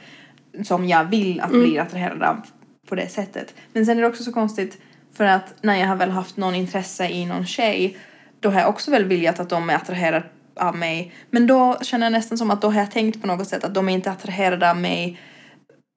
Som 0.63 0.87
jag 0.87 1.05
vill 1.05 1.41
att 1.41 1.49
bli 1.49 1.79
attraherad 1.79 2.23
av 2.23 2.41
på 2.87 2.95
det 2.95 3.07
sättet. 3.07 3.53
Men 3.73 3.85
sen 3.85 3.97
är 3.97 4.01
det 4.01 4.07
också 4.07 4.23
så 4.23 4.31
konstigt 4.31 4.77
för 5.13 5.23
att 5.23 5.53
när 5.61 5.75
jag 5.75 5.87
har 5.87 5.95
väl 5.95 6.09
haft 6.09 6.37
någon 6.37 6.55
intresse 6.55 7.09
i 7.09 7.25
någon 7.25 7.45
tjej 7.45 7.97
då 8.39 8.49
har 8.49 8.59
jag 8.59 8.69
också 8.69 8.91
väl 8.91 9.05
viljat 9.05 9.39
att 9.39 9.49
de 9.49 9.69
är 9.69 9.75
attraherade 9.75 10.23
av 10.59 10.75
mig. 10.75 11.13
Men 11.29 11.47
då 11.47 11.77
känner 11.81 12.05
jag 12.05 12.11
nästan 12.11 12.37
som 12.37 12.51
att 12.51 12.61
då 12.61 12.69
har 12.69 12.79
jag 12.79 12.91
tänkt 12.91 13.21
på 13.21 13.27
något 13.27 13.47
sätt 13.47 13.63
att 13.63 13.73
de 13.73 13.89
är 13.89 13.93
inte 13.93 14.11
attraherade 14.11 14.69
av 14.69 14.77
mig 14.77 15.19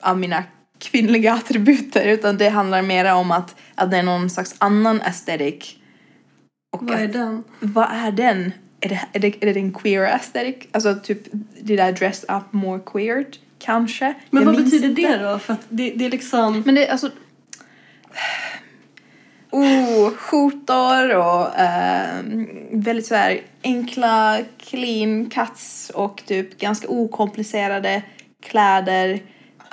av 0.03 0.19
mina 0.19 0.45
kvinnliga 0.79 1.33
attributer 1.35 2.07
utan 2.09 2.39
det 2.39 2.49
handlar 2.49 2.83
mer 2.83 3.15
om 3.15 3.31
att, 3.31 3.55
att 3.75 3.91
det 3.91 3.97
är 3.97 4.03
någon 4.03 4.31
slags 4.31 4.55
annan 4.59 5.01
aesthetic 5.03 5.75
och 6.77 6.83
Vad 6.87 7.01
är 7.01 7.05
att- 7.05 7.13
den? 7.13 7.45
vad 7.61 7.89
är 7.93 8.13
den? 8.13 8.53
Är 8.81 8.89
det, 8.89 9.01
är 9.13 9.19
det, 9.21 9.45
är 9.45 9.55
det 9.55 9.61
en 9.61 9.73
queer 9.73 10.03
aesthetic? 10.15 10.57
Alltså 10.73 10.95
typ, 11.03 11.19
did 11.61 11.81
I 11.81 11.93
dress 11.93 12.25
up 12.29 12.53
more 12.53 12.81
queered? 12.87 13.37
Kanske? 13.59 14.15
Men 14.31 14.43
Jag 14.43 14.53
vad 14.53 14.65
betyder 14.65 14.89
inte. 14.89 15.03
det 15.17 15.31
då? 15.33 15.39
För 15.39 15.53
att 15.53 15.61
det, 15.69 15.91
det 15.97 16.05
är 16.07 16.11
liksom... 16.11 16.63
Men 16.67 16.75
det 16.75 16.87
är 16.87 16.93
alltså... 16.93 17.11
Oh, 19.53 20.11
skjortor 20.11 21.15
och 21.17 21.49
ehm, 21.57 22.47
väldigt 22.73 23.07
så 23.07 23.15
här 23.15 23.41
enkla 23.63 24.39
clean 24.59 25.31
cuts 25.31 25.91
och 25.95 26.23
typ 26.27 26.59
ganska 26.59 26.89
okomplicerade 26.89 28.03
kläder. 28.43 29.09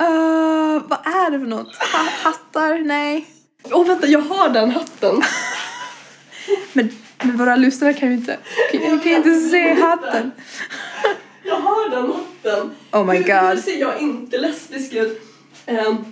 Uh, 0.02 0.84
vad 0.88 1.00
är 1.06 1.32
det 1.32 1.40
för 1.40 1.48
något? 1.48 1.76
Ha- 1.76 2.10
hattar? 2.24 2.80
Nej. 2.80 3.26
Åh 3.72 3.88
vänta, 3.88 4.08
jag 4.08 4.22
har 4.22 4.50
den 4.50 4.72
hatten! 4.72 5.22
Men, 6.74 6.90
men 7.24 7.38
våra 7.38 7.56
lyssnare 7.56 7.94
kan 7.94 8.10
ju 8.10 8.16
inte, 8.16 8.38
kan, 8.72 9.00
kan 9.00 9.12
inte 9.12 9.40
se 9.40 9.74
hatten. 9.74 10.32
Jag 11.44 11.56
har 11.56 11.90
den 11.90 12.12
hatten! 12.12 12.72
Oh 12.92 13.06
my 13.06 13.18
god. 13.18 13.56
Nu 13.56 13.62
ser 13.62 13.80
jag 13.80 14.02
inte 14.02 14.38
lesbisk 14.38 14.94
ut. 14.94 15.22
Ehm, 15.66 16.06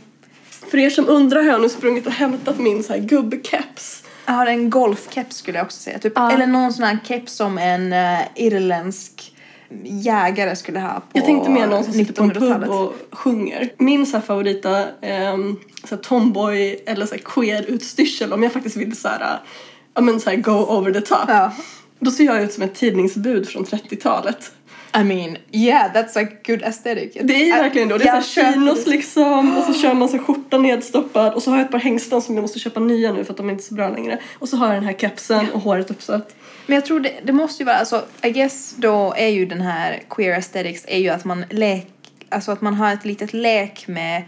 för 0.70 0.78
er 0.78 0.90
som 0.90 1.10
undrar 1.10 1.44
har 1.44 1.52
jag 1.52 1.62
nu 1.62 1.70
sprungit 1.70 2.06
och 2.08 2.12
hämtat 2.12 2.60
min 2.60 2.84
så 2.84 2.94
här 2.94 3.00
gubbkeps. 3.00 4.04
Jag 4.26 4.34
har 4.34 4.46
en 4.46 4.70
golfkeps 4.70 5.38
skulle 5.38 5.58
jag 5.58 5.66
också 5.66 5.80
säga. 5.80 6.00
Typ, 6.00 6.14
Ja. 6.16 6.32
Eller 6.32 6.48
någon 6.48 6.74
sån 6.74 6.84
här 6.84 6.98
keps 7.08 7.34
som 7.34 7.58
en 7.58 7.94
uh, 7.94 8.20
irländsk 8.36 9.34
jägare 9.84 10.56
skulle 10.56 10.80
ha 10.80 10.94
på 10.94 11.06
Jag 11.14 11.26
tänkte 11.26 11.50
mer 11.50 11.68
någon 11.68 11.84
som 11.84 11.94
sitter 11.94 12.14
på 12.14 12.24
en 12.24 12.30
pub 12.30 12.44
1900-talet. 12.44 12.70
och 12.70 12.94
sjunger. 13.12 13.70
Min 13.78 14.06
så 14.06 14.22
favorita 14.22 14.86
ehm, 15.02 15.60
så 15.84 15.98
tomboy 15.98 16.84
eller 16.86 17.06
så 17.06 17.16
här 17.16 17.22
queer 17.26 17.64
utstyrsel 17.68 18.34
om 18.34 18.44
jag 18.44 18.54
faktiskt 18.54 18.76
vill 18.76 18.98
så 18.98 19.08
här, 19.08 19.40
ja 19.94 20.02
men 20.02 20.20
så 20.20 20.30
här 20.30 20.38
go 20.38 20.52
over 20.52 20.92
the 20.94 21.02
top. 21.02 21.26
Ja. 21.28 21.52
Då 22.00 22.12
ser 22.12 22.24
jag 22.24 22.44
ut 22.44 22.54
som 22.54 22.64
ett 22.64 22.76
tidningsbud 22.76 23.48
från 23.50 23.66
30-talet. 23.66 24.52
I 24.94 25.04
mean, 25.04 25.38
yeah, 25.52 25.94
that's 25.94 26.18
a 26.18 26.28
good 26.46 26.64
aesthetic. 26.64 27.18
Det 27.22 27.34
är 27.34 27.46
ju 27.46 27.52
verkligen 27.52 27.88
då. 27.88 27.98
Det 27.98 28.08
är 28.08 28.22
chinos 28.22 28.86
det. 28.86 28.90
liksom 28.90 29.58
och 29.58 29.64
så 29.64 29.74
kör 29.74 29.94
man 29.94 30.10
så 30.10 30.18
här 30.18 30.24
skjortan 30.24 30.62
nedstoppad 30.62 31.34
och 31.34 31.44
så 31.44 31.52
har 31.52 31.58
jag 31.58 31.66
ett 31.66 31.72
par 31.72 31.80
hängslen 31.80 32.22
som 32.22 32.36
jag 32.36 32.42
måste 32.42 32.60
köpa 32.60 32.80
nya 32.80 33.12
nu 33.12 33.24
för 33.24 33.34
att 33.34 33.38
de 33.38 33.48
är 33.48 33.52
inte 33.52 33.64
så 33.64 33.74
bra 33.74 33.90
längre. 33.90 34.20
Och 34.34 34.50
så 34.50 34.58
har 34.58 34.68
jag 34.68 34.76
den 34.76 34.84
här 34.84 34.94
kepsen 34.94 35.52
och 35.52 35.62
håret 35.62 35.92
uppsatt. 35.92 36.36
Men 36.66 36.76
jag 36.76 36.86
tror 36.86 37.00
det, 37.00 37.14
det 37.24 37.34
måste 37.34 37.64
ju 37.64 37.66
vara, 37.66 37.78
alltså 37.78 38.06
I 38.24 38.30
guess 38.30 38.76
då 38.78 39.14
är 39.18 39.28
ju 39.28 39.46
den 39.46 39.62
här 39.62 40.04
queer 40.10 40.36
aesthetics 40.36 40.86
är 40.88 41.00
ju 41.00 41.10
att 41.10 41.26
man 41.26 41.46
lek, 41.50 41.88
alltså 42.30 42.52
att 42.52 42.62
man 42.62 42.74
har 42.74 42.94
ett 42.94 43.06
litet 43.06 43.34
lek 43.34 43.88
med 43.88 44.24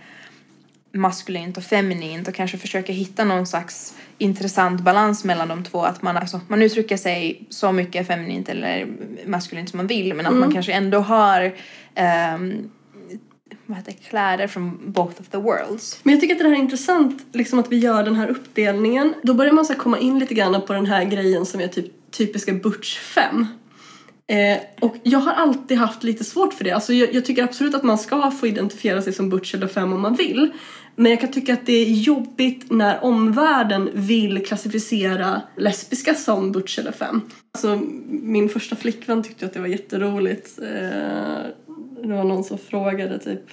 maskulint 0.91 1.57
och 1.57 1.63
feminint 1.63 2.27
och 2.27 2.33
kanske 2.33 2.57
försöker 2.57 2.93
hitta 2.93 3.23
någon 3.23 3.47
slags 3.47 3.93
intressant 4.17 4.81
balans 4.81 5.23
mellan 5.23 5.47
de 5.47 5.63
två. 5.63 5.83
Att 5.83 6.01
man, 6.01 6.17
alltså, 6.17 6.41
man 6.47 6.61
uttrycker 6.61 6.97
sig 6.97 7.47
så 7.49 7.71
mycket 7.71 8.07
feminint 8.07 8.49
eller 8.49 8.87
maskulint 9.25 9.69
som 9.69 9.77
man 9.77 9.87
vill 9.87 10.13
men 10.13 10.25
att 10.25 10.35
man 10.35 10.53
kanske 10.53 10.71
ändå 10.71 10.99
har 10.99 11.55
ehm, 11.95 12.69
vad 13.65 13.77
heter 13.77 13.91
kläder 13.91 14.47
från 14.47 14.91
both 14.91 15.21
of 15.21 15.29
the 15.29 15.37
worlds. 15.37 15.99
Men 16.03 16.13
jag 16.13 16.21
tycker 16.21 16.35
att 16.35 16.39
det 16.39 16.47
här 16.47 16.55
är 16.55 16.59
intressant, 16.59 17.25
liksom 17.31 17.59
att 17.59 17.71
vi 17.71 17.77
gör 17.77 18.03
den 18.03 18.15
här 18.15 18.27
uppdelningen. 18.27 19.13
Då 19.23 19.33
börjar 19.33 19.53
man 19.53 19.65
så 19.65 19.73
komma 19.73 19.99
in 19.99 20.19
lite 20.19 20.33
grann 20.33 20.61
på 20.67 20.73
den 20.73 20.85
här 20.85 21.03
grejen 21.05 21.45
som 21.45 21.61
är 21.61 21.67
typ 21.67 22.11
typiska 22.11 22.53
Butch 22.53 22.99
5. 22.99 23.47
Eh, 24.29 24.57
och 24.79 24.95
jag 25.03 25.19
har 25.19 25.33
alltid 25.33 25.77
haft 25.77 26.03
lite 26.03 26.23
svårt 26.23 26.53
för 26.53 26.63
det. 26.63 26.71
Alltså 26.71 26.93
jag, 26.93 27.13
jag 27.13 27.25
tycker 27.25 27.43
absolut 27.43 27.75
att 27.75 27.83
man 27.83 27.97
ska 27.97 28.31
få 28.31 28.47
identifiera 28.47 29.01
sig 29.01 29.13
som 29.13 29.29
Butch 29.29 29.53
eller 29.53 29.67
fem 29.67 29.93
om 29.93 30.01
man 30.01 30.15
vill. 30.15 30.51
Men 30.95 31.11
jag 31.11 31.21
kan 31.21 31.31
tycka 31.31 31.53
att 31.53 31.65
det 31.65 31.73
är 31.73 31.91
jobbigt 31.91 32.71
när 32.71 33.03
omvärlden 33.03 33.89
vill 33.93 34.45
klassificera 34.45 35.41
lesbiska 35.57 36.13
som 36.15 36.51
Butch 36.51 36.79
eller 36.79 36.91
fem. 36.91 37.21
Alltså 37.53 37.81
min 38.09 38.49
första 38.49 38.75
flickvän 38.75 39.23
tyckte 39.23 39.45
att 39.45 39.53
det 39.53 39.59
var 39.59 39.67
jätteroligt. 39.67 40.59
Eh, 40.59 40.67
det 42.03 42.13
var 42.13 42.23
någon 42.23 42.43
som 42.43 42.57
frågade 42.57 43.19
typ 43.19 43.43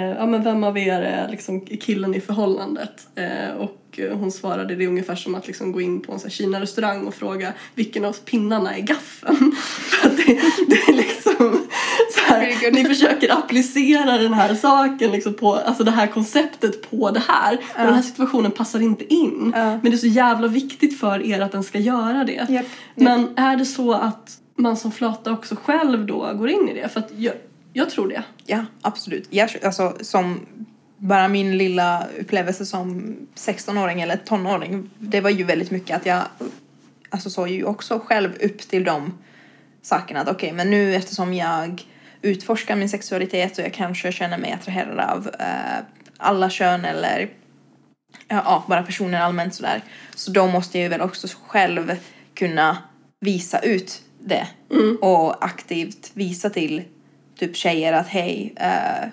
ja 0.00 0.26
men 0.26 0.44
vem 0.44 0.64
av 0.64 0.78
er 0.78 1.02
är 1.02 1.28
liksom 1.28 1.60
killen 1.60 2.14
i 2.14 2.20
förhållandet? 2.20 3.06
Eh, 3.14 3.56
och 3.56 3.98
eh, 3.98 4.16
hon 4.16 4.32
svarade 4.32 4.74
det 4.74 4.84
är 4.84 4.88
ungefär 4.88 5.16
som 5.16 5.34
att 5.34 5.46
liksom 5.46 5.72
gå 5.72 5.80
in 5.80 6.00
på 6.00 6.12
en 6.12 6.20
här 6.22 6.30
Kina-restaurang 6.30 7.06
och 7.06 7.14
fråga 7.14 7.52
vilken 7.74 8.04
av 8.04 8.12
pinnarna 8.12 8.76
är 8.76 8.80
gaffeln? 8.80 9.52
För 9.90 10.08
det, 10.08 10.40
det 10.68 10.76
är 10.76 10.96
liksom 10.96 11.66
så 12.14 12.34
här, 12.34 12.70
ni 12.72 12.84
försöker 12.84 13.32
applicera 13.32 14.18
den 14.18 14.34
här 14.34 14.54
saken 14.54 15.12
liksom 15.12 15.34
på, 15.34 15.54
alltså 15.54 15.84
det 15.84 15.90
här 15.90 16.06
konceptet 16.06 16.90
på 16.90 17.10
det 17.10 17.22
här. 17.28 17.52
Och 17.54 17.84
den 17.84 17.94
här 17.94 18.02
situationen 18.02 18.50
passar 18.50 18.80
inte 18.80 19.14
in. 19.14 19.52
Ja. 19.56 19.64
Men 19.64 19.82
det 19.82 19.92
är 19.92 19.96
så 19.96 20.06
jävla 20.06 20.48
viktigt 20.48 21.00
för 21.00 21.26
er 21.26 21.40
att 21.40 21.52
den 21.52 21.64
ska 21.64 21.78
göra 21.78 22.24
det. 22.24 22.46
Japp, 22.48 22.66
Men 22.94 23.38
är 23.38 23.56
det 23.56 23.66
så 23.66 23.92
att 23.92 24.38
man 24.56 24.76
som 24.76 24.92
flata 24.92 25.32
också 25.32 25.56
själv 25.56 26.06
då 26.06 26.32
går 26.34 26.48
in 26.48 26.68
i 26.68 26.74
det? 26.74 26.88
För 26.88 27.00
att 27.00 27.10
jag, 27.16 27.34
jag 27.76 27.90
tror 27.90 28.08
det. 28.08 28.22
Ja, 28.46 28.64
absolut. 28.82 29.26
Jag, 29.30 29.50
alltså, 29.64 29.96
som 30.00 30.46
bara 30.96 31.28
min 31.28 31.58
lilla 31.58 32.06
upplevelse 32.20 32.66
som 32.66 33.16
16-åring 33.34 34.00
eller 34.00 34.16
tonåring, 34.16 34.90
det 34.98 35.20
var 35.20 35.30
ju 35.30 35.44
väldigt 35.44 35.70
mycket 35.70 35.96
att 35.96 36.06
jag 36.06 36.22
alltså, 37.10 37.30
såg 37.30 37.48
ju 37.48 37.64
också 37.64 37.98
själv 37.98 38.30
upp 38.42 38.58
till 38.58 38.84
de 38.84 39.18
sakerna. 39.82 40.20
Att 40.20 40.28
okej, 40.28 40.52
men 40.52 40.70
nu 40.70 40.94
eftersom 40.94 41.34
jag 41.34 41.86
utforskar 42.22 42.76
min 42.76 42.88
sexualitet 42.88 43.58
och 43.58 43.64
jag 43.64 43.74
kanske 43.74 44.12
känner 44.12 44.38
mig 44.38 44.52
attraherad 44.52 44.98
av 44.98 45.30
eh, 45.40 45.84
alla 46.16 46.50
kön 46.50 46.84
eller 46.84 47.30
ja, 48.28 48.64
bara 48.68 48.82
personer 48.82 49.20
allmänt 49.20 49.54
sådär. 49.54 49.82
Så 50.14 50.30
då 50.30 50.46
måste 50.46 50.78
jag 50.78 50.82
ju 50.82 50.88
väl 50.88 51.00
också 51.00 51.28
själv 51.46 51.96
kunna 52.34 52.78
visa 53.20 53.58
ut 53.58 54.02
det 54.20 54.46
och 55.00 55.44
aktivt 55.44 56.10
visa 56.14 56.50
till 56.50 56.82
typ 57.38 57.56
tjejer 57.56 57.92
att 57.92 58.08
hej, 58.08 58.54
eh, 58.56 59.08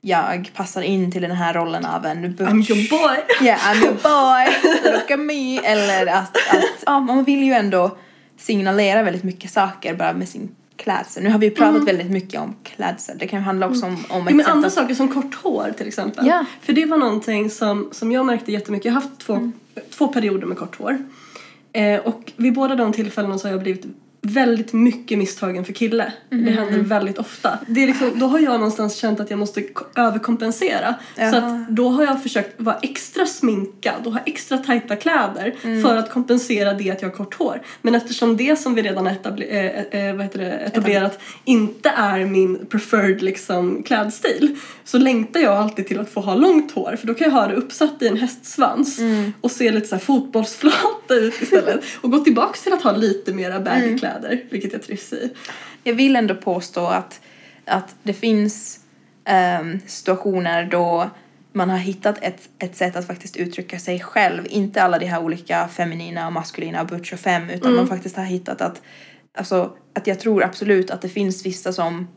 jag 0.00 0.50
passar 0.54 0.82
in 0.82 1.12
till 1.12 1.22
den 1.22 1.30
här 1.30 1.54
rollen 1.54 1.84
av 1.84 2.06
en 2.06 2.22
butch. 2.34 2.40
I'm 2.40 2.70
your 2.70 2.90
boy! 2.90 3.18
Yeah, 3.46 3.58
I'm 3.60 3.84
your 3.84 3.94
boy, 4.02 4.92
look 4.92 5.10
at 5.10 5.20
me. 5.20 5.58
Eller 5.58 6.06
att, 6.06 6.36
att 6.36 6.82
ja, 6.86 7.00
man 7.00 7.24
vill 7.24 7.42
ju 7.42 7.52
ändå 7.52 7.96
signalera 8.38 9.02
väldigt 9.02 9.24
mycket 9.24 9.50
saker 9.50 9.94
bara 9.94 10.12
med 10.12 10.28
sin 10.28 10.54
klädsel. 10.76 11.22
Nu 11.22 11.30
har 11.30 11.38
vi 11.38 11.46
ju 11.46 11.54
pratat 11.54 11.88
väldigt 11.88 12.10
mycket 12.10 12.40
om 12.40 12.54
klädsel. 12.62 13.18
Det 13.18 13.26
kan 13.26 13.38
ju 13.38 13.44
handla 13.44 13.68
också 13.68 13.86
om, 13.86 13.92
om 13.92 13.98
Ja, 14.08 14.18
ett 14.18 14.24
men 14.24 14.44
sätt 14.44 14.48
andra 14.52 14.66
att... 14.66 14.74
saker 14.74 14.94
som 14.94 15.08
kort 15.08 15.34
hår 15.34 15.72
till 15.78 15.88
exempel. 15.88 16.26
Ja. 16.26 16.44
För 16.60 16.72
det 16.72 16.86
var 16.86 16.98
någonting 16.98 17.50
som, 17.50 17.88
som 17.92 18.12
jag 18.12 18.26
märkte 18.26 18.52
jättemycket. 18.52 18.84
Jag 18.84 18.92
har 18.92 19.00
haft 19.00 19.18
två, 19.20 19.52
två 19.90 20.08
perioder 20.08 20.46
med 20.46 20.56
kort 20.58 20.78
hår. 20.78 20.98
Eh, 21.72 22.00
och 22.00 22.32
vid 22.36 22.54
båda 22.54 22.74
de 22.74 22.92
tillfällena 22.92 23.38
så 23.38 23.48
har 23.48 23.52
jag 23.52 23.62
blivit 23.62 23.86
väldigt 24.26 24.72
mycket 24.72 25.18
misstagen 25.18 25.64
för 25.64 25.72
kille. 25.72 26.12
Det 26.30 26.50
händer 26.50 26.78
väldigt 26.78 27.18
ofta. 27.18 27.58
Det 27.66 27.82
är 27.82 27.86
liksom, 27.86 28.10
då 28.18 28.26
har 28.26 28.38
jag 28.38 28.52
någonstans 28.52 28.96
känt 28.96 29.20
att 29.20 29.30
jag 29.30 29.38
måste 29.38 29.62
ko- 29.62 29.84
överkompensera. 29.96 30.94
Så 31.14 31.20
Jaha. 31.22 31.36
att 31.36 31.68
då 31.68 31.88
har 31.88 32.04
jag 32.04 32.22
försökt 32.22 32.60
vara 32.60 32.76
extra 32.82 33.26
sminkad 33.26 34.06
och 34.06 34.12
ha 34.12 34.20
extra 34.26 34.58
tajta 34.58 34.96
kläder 34.96 35.54
för 35.82 35.96
att 35.96 36.10
kompensera 36.10 36.72
det 36.74 36.90
att 36.90 37.02
jag 37.02 37.08
har 37.08 37.16
kort 37.16 37.34
hår. 37.34 37.62
Men 37.82 37.94
eftersom 37.94 38.36
det 38.36 38.58
som 38.58 38.74
vi 38.74 38.82
redan 38.82 39.06
etabler- 39.08 40.12
vad 40.16 40.22
heter 40.22 40.38
det, 40.38 40.50
etablerat 40.50 41.18
inte 41.44 41.88
är 41.96 42.24
min 42.26 42.66
preferred 42.66 43.22
liksom, 43.22 43.82
klädstil 43.82 44.56
så 44.84 44.98
längtar 44.98 45.40
jag 45.40 45.52
alltid 45.56 45.86
till 45.88 46.00
att 46.00 46.10
få 46.10 46.20
ha 46.20 46.34
långt 46.34 46.72
hår 46.72 46.96
för 47.00 47.06
då 47.06 47.14
kan 47.14 47.24
jag 47.30 47.34
ha 47.40 47.46
det 47.46 47.54
uppsatt 47.54 48.02
i 48.02 48.08
en 48.08 48.16
hästsvans 48.16 48.98
och 49.40 49.50
se 49.50 49.70
lite 49.72 49.86
så 49.88 49.94
här 49.94 50.02
fotbollsflata 50.02 51.14
ut 51.14 51.42
istället 51.42 51.80
och 52.00 52.10
gå 52.10 52.18
tillbaks 52.18 52.62
till 52.62 52.72
att 52.72 52.82
ha 52.82 52.92
lite 52.96 53.32
mera 53.32 53.60
baggy 53.60 53.98
kläder 54.12 54.44
vilket 54.50 54.72
jag 54.72 54.82
trivs 54.82 55.12
i. 55.12 55.30
Jag 55.84 55.94
vill 55.94 56.16
ändå 56.16 56.34
påstå 56.34 56.86
att, 56.86 57.20
att 57.64 57.96
det 58.02 58.12
finns 58.12 58.80
ehm, 59.24 59.80
situationer 59.86 60.64
då 60.64 61.10
man 61.52 61.70
har 61.70 61.78
hittat 61.78 62.18
ett, 62.22 62.48
ett 62.58 62.76
sätt 62.76 62.96
att 62.96 63.06
faktiskt 63.06 63.36
uttrycka 63.36 63.78
sig 63.78 64.00
själv. 64.00 64.46
Inte 64.50 64.82
alla 64.82 64.98
de 64.98 65.06
här 65.06 65.22
olika 65.22 65.68
feminina 65.68 66.26
och 66.26 66.32
maskulina 66.32 66.80
och 66.80 66.86
butch 66.86 67.12
och 67.12 67.18
fem 67.18 67.50
utan 67.50 67.74
man 67.74 67.86
faktiskt 67.86 68.16
har 68.16 68.24
hittat 68.24 68.60
att 68.60 68.82
Alltså 69.38 69.76
att 69.94 70.06
jag 70.06 70.20
tror 70.20 70.44
absolut 70.44 70.90
att 70.90 71.02
det 71.02 71.08
finns 71.08 71.46
vissa 71.46 71.72
som 71.72 72.08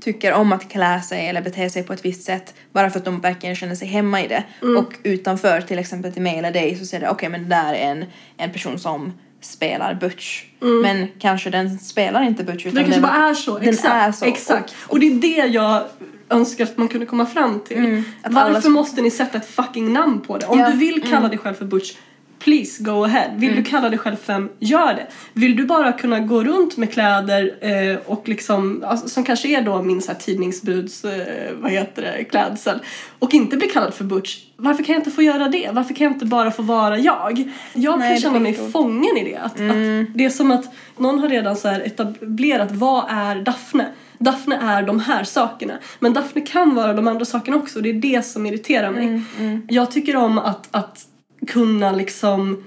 tycker 0.00 0.32
om 0.32 0.52
att 0.52 0.68
klä 0.68 1.02
sig 1.02 1.28
eller 1.28 1.42
bete 1.42 1.70
sig 1.70 1.82
på 1.82 1.92
ett 1.92 2.04
visst 2.04 2.22
sätt 2.22 2.54
bara 2.72 2.90
för 2.90 2.98
att 2.98 3.04
de 3.04 3.20
verkligen 3.20 3.56
känner 3.56 3.74
sig 3.74 3.88
hemma 3.88 4.22
i 4.22 4.28
det. 4.28 4.44
Och 4.78 4.94
utanför 5.02 5.60
till 5.60 5.78
exempel 5.78 6.12
till 6.12 6.22
mig 6.22 6.38
eller 6.38 6.50
dig 6.50 6.76
så 6.76 6.86
ser 6.86 7.00
det 7.00 7.08
okej 7.08 7.28
men 7.28 7.42
det 7.42 7.48
där 7.48 7.74
är 7.74 7.90
en, 7.90 8.04
en 8.36 8.52
person 8.52 8.78
som 8.78 9.12
spelar 9.40 9.94
butch. 9.94 10.44
Men 10.82 11.06
kanske 11.18 11.50
den 11.50 11.78
spelar 11.78 12.22
inte 12.22 12.44
butch 12.44 12.66
utan 12.66 12.74
Det 12.74 12.80
kanske 12.80 13.00
den, 13.00 13.02
bara 13.02 13.28
är 13.30 13.34
så. 13.34 13.58
den 13.58 13.68
exakt. 13.68 13.86
är 13.94 14.12
så. 14.12 14.24
Exakt. 14.24 14.74
Och, 14.86 15.00
det 15.00 15.06
är 15.06 15.14
det 15.14 15.46
jag 15.52 15.82
önskar 16.30 16.64
att 16.64 16.76
man 16.76 16.88
kunde 16.88 17.06
komma 17.06 17.26
fram 17.26 17.60
till. 17.60 17.76
Mm, 17.76 18.02
Varför 18.24 18.40
alla 18.40 18.68
måste 18.68 19.02
ni 19.02 19.10
sätta 19.10 19.38
ett 19.38 19.48
fucking 19.48 19.92
namn 19.92 20.20
på 20.20 20.38
det? 20.38 20.46
Om 20.46 20.58
Mm. 20.58 20.70
du 20.70 20.76
vill 20.78 21.02
kalla 21.10 21.28
dig 21.28 21.38
själv 21.38 21.54
för 21.54 21.64
Butch, 21.64 21.92
please 22.38 22.82
go 22.82 23.04
ahead. 23.04 23.30
Vill 23.36 23.56
du 23.56 23.64
kalla 23.64 23.88
dig 23.90 23.98
själv 23.98 24.16
fem, 24.16 24.48
gör 24.58 24.94
det. 24.94 25.06
Vill 25.32 25.56
du 25.56 25.64
bara 25.66 25.92
kunna 25.92 26.20
gå 26.20 26.44
runt 26.44 26.76
med 26.76 26.92
kläder 26.92 27.54
eh, 27.60 27.98
och 28.06 28.28
liksom, 28.28 28.84
alltså, 28.86 29.08
som 29.08 29.24
kanske 29.24 29.48
är 29.48 29.62
då 29.62 29.82
min 29.82 30.02
så 30.02 30.12
här 30.12 30.18
tidningsbruds, 30.18 31.04
eh, 31.04 31.52
vad 31.56 31.70
heter 31.70 32.02
det, 32.02 32.24
klädsel 32.24 32.78
och 33.18 33.34
inte 33.34 33.56
bli 33.56 33.66
kallad 33.66 33.94
för 33.94 34.04
Butch, 34.04 34.38
varför 34.56 34.84
kan 34.84 34.92
jag 34.92 35.00
inte 35.00 35.10
få 35.10 35.22
göra 35.22 35.48
det? 35.48 35.70
Varför 35.72 35.94
kan 35.94 36.04
jag 36.04 36.12
inte 36.12 36.26
bara 36.26 36.50
få 36.50 36.62
vara 36.62 36.98
jag? 36.98 37.52
Jag 37.74 37.98
Nej, 37.98 38.08
kan 38.08 38.20
känna 38.20 38.38
mig 38.38 38.54
coolt. 38.54 38.72
fången 38.72 39.16
i 39.16 39.24
det. 39.24 39.36
Att, 39.36 39.58
Mm. 39.58 40.02
att 40.02 40.18
det 40.18 40.24
är 40.24 40.30
som 40.30 40.50
att 40.50 40.64
någon 40.96 41.18
har 41.18 41.28
redan 41.28 41.56
så 41.56 41.68
här 41.68 41.80
etablerat 41.80 42.72
vad 42.72 43.04
är 43.08 43.36
Daphne? 43.42 43.86
Daphne 44.18 44.56
är 44.62 44.82
de 44.82 45.00
här 45.00 45.24
sakerna. 45.24 45.74
Men 45.98 46.12
Daphne 46.12 46.40
kan 46.40 46.74
vara 46.74 46.92
de 46.92 47.08
andra 47.08 47.24
sakerna 47.24 47.56
också. 47.56 47.80
Det 47.80 47.88
är 47.88 47.92
det 47.94 48.26
som 48.26 48.46
irriterar 48.46 48.90
mig. 48.90 49.22
Mm, 49.38 49.62
Jag 49.68 49.90
tycker 49.90 50.16
om 50.16 50.38
att, 50.38 50.68
att 50.70 51.04
kunna 51.46 51.92
liksom 51.92 52.64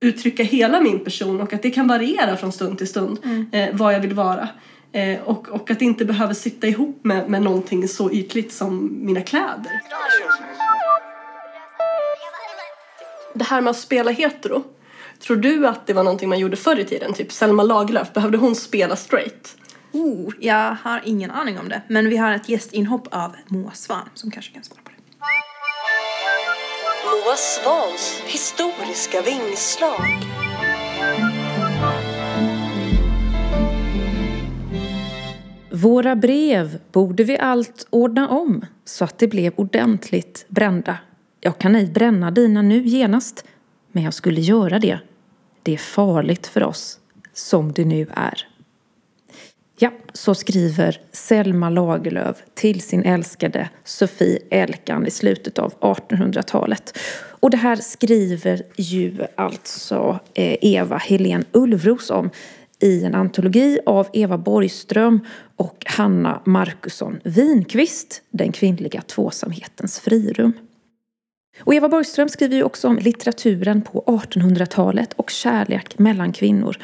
uttrycka 0.00 0.42
hela 0.42 0.80
min 0.80 1.04
person 1.04 1.40
och 1.40 1.52
att 1.52 1.62
det 1.62 1.70
kan 1.70 1.88
variera 1.88 2.36
från 2.36 2.52
stund 2.52 2.78
till 2.78 2.88
stund 2.88 3.18
Mm. 3.24 3.46
eh, 3.52 3.68
vad 3.72 3.94
jag 3.94 4.00
vill 4.00 4.14
vara. 4.14 4.48
Eh, 4.92 5.20
och, 5.20 5.48
och 5.48 5.70
att 5.70 5.78
det 5.78 5.84
inte 5.84 6.04
behöver 6.04 6.34
sitta 6.34 6.66
ihop 6.66 7.00
med, 7.02 7.28
med 7.30 7.42
någonting 7.42 7.88
så 7.88 8.10
ytligt 8.12 8.52
som 8.52 8.90
mina 9.06 9.20
kläder. 9.20 9.80
Det 13.34 13.44
här 13.44 13.60
med 13.60 13.70
att 13.70 13.76
spela 13.78 14.10
hetero. 14.10 14.64
Tror 15.18 15.36
du 15.36 15.66
att 15.66 15.86
det 15.86 15.92
var 15.92 16.02
någonting 16.04 16.28
man 16.28 16.38
gjorde 16.38 16.56
förr 16.56 16.78
i 16.78 16.84
tiden? 16.84 17.12
Typ 17.14 17.32
Selma 17.32 17.62
Lagerlöf, 17.62 18.12
behövde 18.12 18.38
hon 18.38 18.54
spela 18.56 18.96
straight? 18.96 19.56
Oh, 19.92 20.32
jag 20.40 20.76
har 20.82 21.02
ingen 21.04 21.30
aning 21.30 21.58
om 21.58 21.68
det. 21.68 21.82
Men 21.88 22.08
vi 22.08 22.16
har 22.16 22.32
ett 22.32 22.48
gästinhopp 22.48 23.08
av 23.10 23.36
Moa 23.46 23.70
Svan 23.72 24.08
som 24.14 24.30
kanske 24.30 24.52
kan 24.52 24.62
svara 24.64 24.80
på 24.84 24.90
det. 24.90 24.96
Moa 27.24 27.36
Svans 27.36 28.22
historiska 28.26 29.22
vingslag. 29.22 30.26
Våra 35.72 36.16
brev 36.16 36.78
borde 36.92 37.24
vi 37.24 37.38
allt 37.38 37.86
ordna 37.90 38.28
om 38.28 38.64
så 38.84 39.04
att 39.04 39.18
det 39.18 39.28
blev 39.28 39.52
ordentligt 39.56 40.46
brända. 40.48 40.98
Jag 41.40 41.58
kan 41.58 41.76
ej 41.76 41.86
bränna 41.86 42.30
dina 42.30 42.62
nu 42.62 42.82
genast, 42.86 43.44
men 43.92 44.02
jag 44.02 44.14
skulle 44.14 44.40
göra 44.40 44.78
det. 44.78 44.98
Det 45.62 45.72
är 45.72 45.78
farligt 45.78 46.46
för 46.46 46.62
oss, 46.62 46.98
som 47.32 47.72
det 47.72 47.84
nu 47.84 48.06
är. 48.14 48.55
Ja, 49.78 49.90
så 50.12 50.34
skriver 50.34 51.00
Selma 51.12 51.70
Lagerlöf 51.70 52.36
till 52.54 52.80
sin 52.80 53.02
älskade 53.02 53.68
Sofie 53.84 54.38
Elkan 54.50 55.06
i 55.06 55.10
slutet 55.10 55.58
av 55.58 55.74
1800-talet. 55.80 56.98
Och 57.40 57.50
det 57.50 57.56
här 57.56 57.76
skriver 57.76 58.62
ju 58.76 59.18
alltså 59.34 60.20
eh, 60.34 60.56
Eva 60.60 60.96
Helén 60.96 61.44
Ulvros 61.52 62.10
om 62.10 62.30
i 62.80 63.04
en 63.04 63.14
antologi 63.14 63.78
av 63.86 64.08
Eva 64.12 64.38
Borgström 64.38 65.20
och 65.56 65.84
Hanna 65.86 66.42
Markusson 66.44 67.20
Winqvist, 67.24 68.22
Den 68.30 68.52
kvinnliga 68.52 69.02
tvåsamhetens 69.02 70.00
frirum. 70.00 70.52
Och 71.64 71.74
Eva 71.74 71.88
Borgström 71.88 72.28
skriver 72.28 72.56
ju 72.56 72.62
också 72.62 72.88
om 72.88 72.98
litteraturen 72.98 73.82
på 73.82 74.04
1800-talet 74.06 75.12
och 75.12 75.30
kärlek 75.30 75.98
mellan 75.98 76.32
kvinnor. 76.32 76.76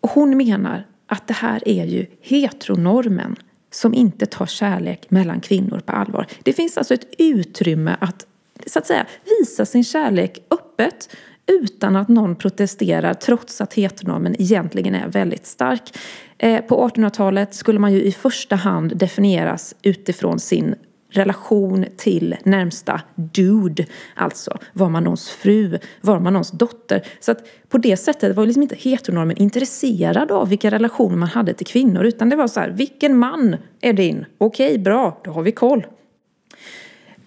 Och 0.00 0.10
hon 0.10 0.36
menar 0.36 0.86
att 1.10 1.26
det 1.26 1.34
här 1.34 1.68
är 1.68 1.84
ju 1.84 2.06
heteronormen 2.20 3.36
som 3.70 3.94
inte 3.94 4.26
tar 4.26 4.46
kärlek 4.46 5.10
mellan 5.10 5.40
kvinnor 5.40 5.80
på 5.86 5.92
allvar. 5.92 6.26
Det 6.42 6.52
finns 6.52 6.78
alltså 6.78 6.94
ett 6.94 7.14
utrymme 7.18 7.96
att 8.00 8.26
så 8.66 8.78
att 8.78 8.86
säga 8.86 9.06
visa 9.40 9.66
sin 9.66 9.84
kärlek 9.84 10.38
öppet 10.50 11.16
utan 11.46 11.96
att 11.96 12.08
någon 12.08 12.36
protesterar 12.36 13.14
trots 13.14 13.60
att 13.60 13.74
heteronormen 13.74 14.36
egentligen 14.38 14.94
är 14.94 15.08
väldigt 15.08 15.46
stark. 15.46 15.96
Eh, 16.38 16.60
på 16.64 16.88
1800-talet 16.88 17.54
skulle 17.54 17.78
man 17.78 17.92
ju 17.92 18.02
i 18.02 18.12
första 18.12 18.56
hand 18.56 18.96
definieras 18.96 19.74
utifrån 19.82 20.40
sin 20.40 20.74
relation 21.10 21.84
till 21.96 22.36
närmsta 22.44 23.00
dude. 23.14 23.86
Alltså, 24.14 24.58
var 24.72 24.88
man 24.88 25.04
någons 25.04 25.30
fru? 25.30 25.78
Var 26.00 26.20
man 26.20 26.32
någons 26.32 26.50
dotter? 26.50 27.06
Så 27.20 27.32
att 27.32 27.38
på 27.68 27.78
det 27.78 27.96
sättet 27.96 28.36
var 28.36 28.46
liksom 28.46 28.62
inte 28.62 28.76
heteronormen 28.76 29.36
intresserad 29.36 30.30
av 30.30 30.48
vilka 30.48 30.70
relationer 30.70 31.16
man 31.16 31.28
hade 31.28 31.54
till 31.54 31.66
kvinnor 31.66 32.04
utan 32.04 32.28
det 32.28 32.36
var 32.36 32.48
så 32.48 32.60
här, 32.60 32.70
vilken 32.70 33.18
man 33.18 33.56
är 33.80 33.92
din? 33.92 34.24
Okej, 34.38 34.78
bra, 34.78 35.20
då 35.24 35.30
har 35.30 35.42
vi 35.42 35.52
koll. 35.52 35.86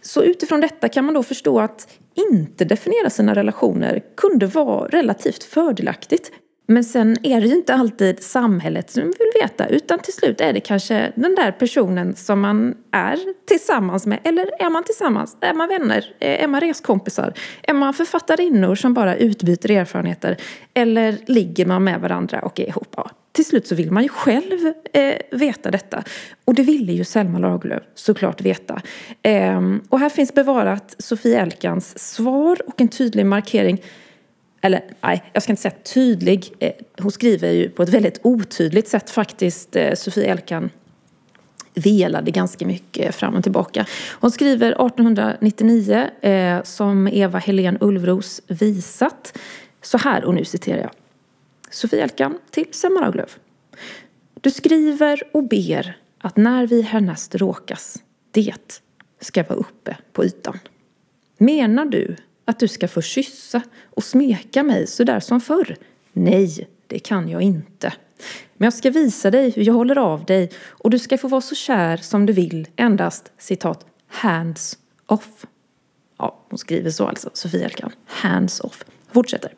Så 0.02 0.24
utifrån 0.24 0.62
detta 0.62 0.90
kan 0.90 1.06
man 1.06 1.14
då 1.14 1.24
förstå 1.24 1.60
att 1.60 1.88
inte 2.16 2.66
definiera 2.66 3.10
sina 3.10 3.36
relationer 3.36 4.02
kunde 4.18 4.46
vara 4.46 4.88
relativt 4.88 5.44
fördelaktigt. 5.44 6.32
Men 6.74 6.84
sen 6.84 7.18
är 7.24 7.42
det 7.42 7.48
ju 7.48 7.56
inte 7.56 7.74
alltid 7.74 8.24
samhället 8.24 8.90
som 8.90 9.04
vill 9.04 9.42
veta 9.42 9.68
utan 9.68 10.00
till 10.00 10.14
slut 10.14 10.42
är 10.42 10.54
det 10.54 10.60
kanske 10.60 11.12
den 11.16 11.36
där 11.36 11.52
personen 11.52 12.16
som 12.16 12.40
man 12.40 12.76
är 12.92 13.20
tillsammans 13.48 14.06
med. 14.06 14.20
Eller 14.24 14.62
är 14.62 14.70
man 14.70 14.84
tillsammans? 14.84 15.38
Är 15.42 15.54
man 15.54 15.70
vänner? 15.70 16.06
Eh, 16.20 16.44
är 16.44 16.48
man 16.48 16.62
reskompisar? 16.62 17.34
Är 17.64 17.74
man 17.74 17.94
författarinnor 17.94 18.76
som 18.76 18.94
bara 18.94 19.16
utbyter 19.16 19.72
erfarenheter? 19.72 20.38
Eller 20.74 21.18
ligger 21.26 21.66
man 21.66 21.84
med 21.84 22.02
varandra 22.02 22.42
och 22.42 22.60
är 22.60 22.68
ihop? 22.68 22.94
Ja, 22.96 23.10
till 23.32 23.46
slut 23.46 23.68
så 23.68 23.76
vill 23.76 23.92
man 23.92 24.04
ju 24.04 24.10
själv 24.10 24.74
eh, 24.94 25.14
veta 25.32 25.72
detta. 25.72 26.04
Och 26.46 26.54
det 26.54 26.64
ville 26.64 26.92
ju 26.92 27.04
Selma 27.04 27.40
Lagerlöf 27.40 27.84
såklart 27.96 28.42
veta. 28.42 28.82
Eh, 29.22 29.62
och 29.90 30.00
här 30.00 30.10
finns 30.10 30.34
bevarat 30.34 30.96
Sofie 30.98 31.42
Elkans 31.42 32.00
svar 32.00 32.58
och 32.68 32.82
en 32.82 32.88
tydlig 32.88 33.26
markering 33.26 33.82
eller 34.66 34.84
nej, 35.02 35.24
jag 35.34 35.44
ska 35.44 35.52
inte 35.52 35.62
säga 35.62 35.74
tydlig. 35.94 36.54
Eh, 36.60 36.72
hon 37.00 37.12
skriver 37.12 37.52
ju 37.52 37.70
på 37.70 37.84
ett 37.84 37.90
väldigt 37.90 38.20
otydligt 38.24 38.88
sätt 38.88 39.10
faktiskt, 39.10 39.76
eh, 39.76 39.94
Sofie 39.94 40.26
Elkan 40.26 40.70
velade 41.74 42.32
ganska 42.32 42.68
mycket 42.68 43.16
fram 43.16 43.36
och 43.36 43.44
tillbaka. 43.44 43.86
Hon 44.20 44.32
skriver 44.32 44.72
1899, 44.72 46.10
eh, 46.22 46.64
som 46.64 47.08
Eva 47.08 47.40
Helén 47.40 47.78
Ulvros 47.82 48.42
visat, 48.48 49.38
så 49.82 49.98
här, 49.98 50.24
och 50.24 50.34
nu 50.34 50.46
citerar 50.46 50.82
jag. 50.82 50.92
Sofie 51.70 52.04
Elkan 52.04 52.38
till 52.52 52.68
Selma 52.72 53.00
Lagerlöf. 53.00 53.40
Du 54.42 54.52
skriver 54.52 55.24
och 55.32 55.44
ber 55.44 55.98
att 56.18 56.38
när 56.38 56.68
vi 56.68 56.82
härnäst 56.82 57.36
råkas, 57.36 57.98
det 58.32 58.82
ska 59.20 59.44
vara 59.44 59.60
uppe 59.60 59.98
på 60.14 60.26
ytan. 60.26 60.60
Menar 61.38 61.86
du 61.86 62.16
att 62.46 62.60
du 62.60 62.68
ska 62.68 62.88
få 62.88 63.02
kyssa 63.02 63.62
och 63.90 64.04
smeka 64.04 64.64
mig 64.64 64.88
så 64.88 65.04
där 65.04 65.20
som 65.20 65.42
förr? 65.42 65.76
Nej, 66.14 66.68
det 66.88 67.00
kan 67.00 67.30
jag 67.30 67.42
inte. 67.42 67.94
Men 68.58 68.66
jag 68.66 68.74
ska 68.74 68.90
visa 68.90 69.32
dig 69.32 69.52
hur 69.52 69.64
jag 69.64 69.74
håller 69.74 69.98
av 69.98 70.26
dig 70.26 70.52
och 70.68 70.90
du 70.90 71.00
ska 71.00 71.18
få 71.18 71.28
vara 71.28 71.42
så 71.42 71.56
kär 71.56 71.98
som 71.98 72.26
du 72.26 72.34
vill 72.34 72.68
endast, 72.76 73.32
citat, 73.38 73.86
hands 74.08 74.78
off. 75.06 75.46
Ja, 76.18 76.40
hon 76.50 76.58
skriver 76.58 76.92
så 76.92 77.08
alltså, 77.08 77.30
Sofia 77.34 77.66
Elkan. 77.66 77.92
Hands 78.06 78.60
off. 78.60 78.86
Fortsätter. 79.12 79.54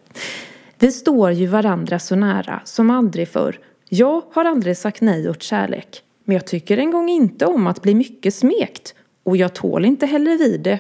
Vi 0.80 0.92
står 0.92 1.32
ju 1.32 1.48
varandra 1.48 2.00
så 2.00 2.16
nära 2.16 2.62
som 2.66 2.90
aldrig 2.90 3.28
förr. 3.28 3.60
Jag 3.90 4.24
har 4.32 4.46
aldrig 4.46 4.78
sagt 4.78 5.02
nej 5.02 5.30
åt 5.30 5.44
kärlek. 5.44 6.02
Men 6.24 6.34
jag 6.34 6.48
tycker 6.48 6.78
en 6.78 6.92
gång 6.92 7.10
inte 7.10 7.46
om 7.46 7.68
att 7.68 7.82
bli 7.82 7.96
mycket 7.96 8.34
smekt. 8.34 8.96
Och 9.24 9.38
jag 9.38 9.56
tål 9.56 9.86
inte 9.86 10.06
heller 10.06 10.38
vid 10.38 10.62
det. 10.62 10.80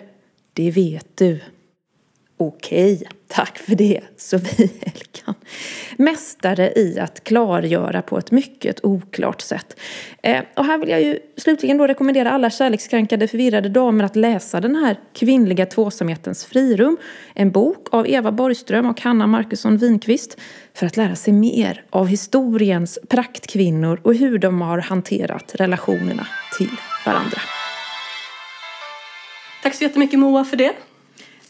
Det 0.54 0.72
vet 0.72 1.08
du. 1.18 1.40
Okej, 2.38 3.04
tack 3.28 3.58
för 3.58 3.76
det, 3.76 4.02
Sofie 4.18 4.70
Elkan. 4.82 5.36
Mästare 5.98 6.74
i 6.76 7.00
att 7.00 7.24
klargöra 7.24 8.02
på 8.02 8.18
ett 8.18 8.32
mycket 8.32 8.86
oklart 8.86 9.42
sätt. 9.42 9.80
Eh, 10.24 10.44
och 10.56 10.66
här 10.66 10.78
vill 10.78 10.90
jag 10.90 11.02
ju 11.04 11.20
slutligen 11.38 11.78
då 11.78 11.88
rekommendera 11.88 12.32
alla 12.32 12.50
kärlekskränkade 12.50 13.28
förvirrade 13.28 13.70
damer 13.70 14.04
att 14.04 14.16
läsa 14.16 14.62
den 14.62 14.76
här 14.76 15.00
kvinnliga 15.14 15.66
tvåsamhetens 15.66 16.46
frirum. 16.46 16.98
En 17.34 17.52
bok 17.52 17.88
av 17.92 18.08
Eva 18.08 18.32
Borgström 18.32 18.90
och 18.90 19.02
Hanna 19.02 19.28
Markusson 19.28 19.78
Winqvist 19.78 20.38
för 20.74 20.86
att 20.86 20.98
lära 20.98 21.16
sig 21.16 21.34
mer 21.34 21.84
av 21.90 22.08
historiens 22.08 23.00
praktkvinnor 23.10 24.02
och 24.04 24.16
hur 24.16 24.38
de 24.38 24.62
har 24.62 24.78
hanterat 24.78 25.52
relationerna 25.56 26.28
till 26.58 26.72
varandra. 27.06 27.42
Tack 29.64 29.76
så 29.76 29.84
jättemycket 29.84 30.20
Moa 30.20 30.46
för 30.46 30.58
det. 30.58 30.74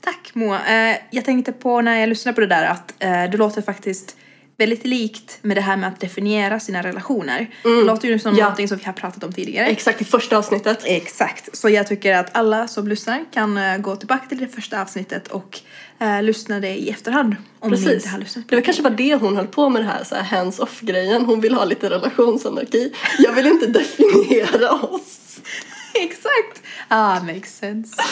Tack 0.06 0.32
Moa. 0.36 0.90
Eh, 0.92 0.98
jag 1.12 1.26
tänkte 1.26 1.52
på 1.52 1.82
när 1.82 2.00
jag 2.00 2.10
lyssnade 2.10 2.36
på 2.36 2.42
det 2.42 2.48
där 2.48 2.66
att 2.66 2.94
eh, 3.00 3.24
det 3.32 3.38
låter 3.38 3.62
faktiskt 3.62 4.16
väldigt 4.58 4.86
likt 4.86 5.38
med 5.42 5.58
det 5.58 5.62
här 5.62 5.78
med 5.78 5.90
att 5.90 6.00
definiera 6.00 6.60
sina 6.60 6.84
relationer. 6.84 7.50
Det 7.64 7.70
låter 7.84 8.08
ju 8.08 8.20
som 8.20 8.30
Mm. 8.30 8.40
Ja. 8.40 8.44
någonting 8.46 8.68
som 8.68 8.78
vi 8.78 8.84
har 8.84 8.94
pratat 8.94 9.24
om 9.24 9.34
tidigare. 9.34 9.66
Exakt 9.68 10.02
i 10.02 10.06
första 10.06 10.38
avsnittet. 10.38 10.80
Exakt. 10.86 11.58
Så 11.58 11.70
jag 11.70 11.88
tycker 11.88 12.14
att 12.16 12.36
alla 12.38 12.68
som 12.68 12.88
lyssnar 12.88 13.26
kan 13.34 13.58
eh, 13.58 13.78
gå 13.78 13.96
tillbaka 13.96 14.26
till 14.30 14.38
det 14.38 14.48
första 14.48 14.82
avsnittet 14.82 15.28
och 15.28 15.60
eh, 16.00 16.24
lyssna 16.24 16.60
det 16.60 16.76
i 16.76 16.90
efterhand 16.90 17.36
om 17.60 17.72
ni 17.72 17.78
Precis. 17.78 17.94
inte 17.94 18.10
har 18.10 18.20
lyssnat. 18.20 18.50
Det 18.50 18.56
var 18.56 18.64
kanske 18.64 18.84
bara 18.84 18.94
det 18.94 19.16
hon 19.16 19.36
höll 19.36 19.48
på 19.48 19.70
med 19.70 19.82
det 19.82 19.88
här, 19.88 20.04
så 20.04 20.16
här 20.16 20.24
hands-off 20.24 20.82
grejen. 20.82 21.26
Hon 21.26 21.42
vill 21.42 21.54
ha 21.54 21.66
lite 21.66 21.90
relationsanarki. 21.90 22.94
Jag 23.20 23.32
vill 23.34 23.46
inte 23.46 23.68
definiera 23.80 24.72
oss. 24.72 25.40
Exakt! 25.94 26.62
Ah, 26.88 27.20
makes 27.24 27.58
sense. 27.58 27.96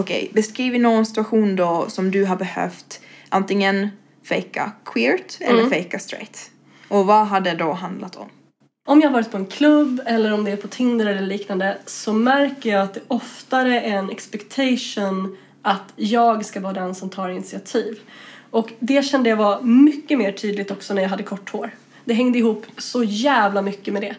Okej, 0.00 0.30
beskriv 0.34 0.80
någon 0.80 1.06
situation 1.06 1.56
då 1.56 1.86
som 1.88 2.10
du 2.10 2.24
har 2.24 2.36
behövt 2.36 3.00
antingen 3.28 3.88
fejka 4.28 4.72
queert 4.84 5.40
eller 5.40 5.68
fejka 5.70 5.98
straight. 5.98 6.50
Och 6.88 7.06
vad 7.06 7.26
hade 7.26 7.50
det 7.50 7.56
då 7.56 7.72
handlat 7.72 8.16
om? 8.16 8.28
Om 8.88 9.00
jag 9.00 9.08
har 9.08 9.14
varit 9.14 9.30
på 9.30 9.36
en 9.36 9.46
klubb 9.46 10.00
eller 10.06 10.32
om 10.32 10.44
det 10.44 10.50
är 10.50 10.56
på 10.56 10.68
Tinder 10.68 11.06
eller 11.06 11.26
liknande 11.26 11.78
så 11.86 12.12
märker 12.12 12.70
jag 12.70 12.82
att 12.82 12.94
det 12.94 13.00
oftare 13.08 13.80
är 13.80 13.96
en 13.96 14.10
expectation 14.10 15.36
att 15.62 15.92
jag 15.96 16.44
ska 16.44 16.60
vara 16.60 16.72
den 16.72 16.94
som 16.94 17.10
tar 17.10 17.28
initiativ. 17.28 17.98
Och 18.50 18.72
det 18.78 19.02
kände 19.02 19.30
jag 19.30 19.36
var 19.36 19.62
mycket 19.62 20.18
mer 20.18 20.32
tydligt 20.32 20.70
också 20.70 20.94
när 20.94 21.02
jag 21.02 21.08
hade 21.08 21.22
kort 21.22 21.50
hår. 21.50 21.70
Det 22.06 22.14
hängde 22.14 22.38
ihop 22.38 22.66
så 22.78 23.04
jävla 23.04 23.62
mycket 23.62 23.94
med 23.94 24.02
det. 24.02 24.16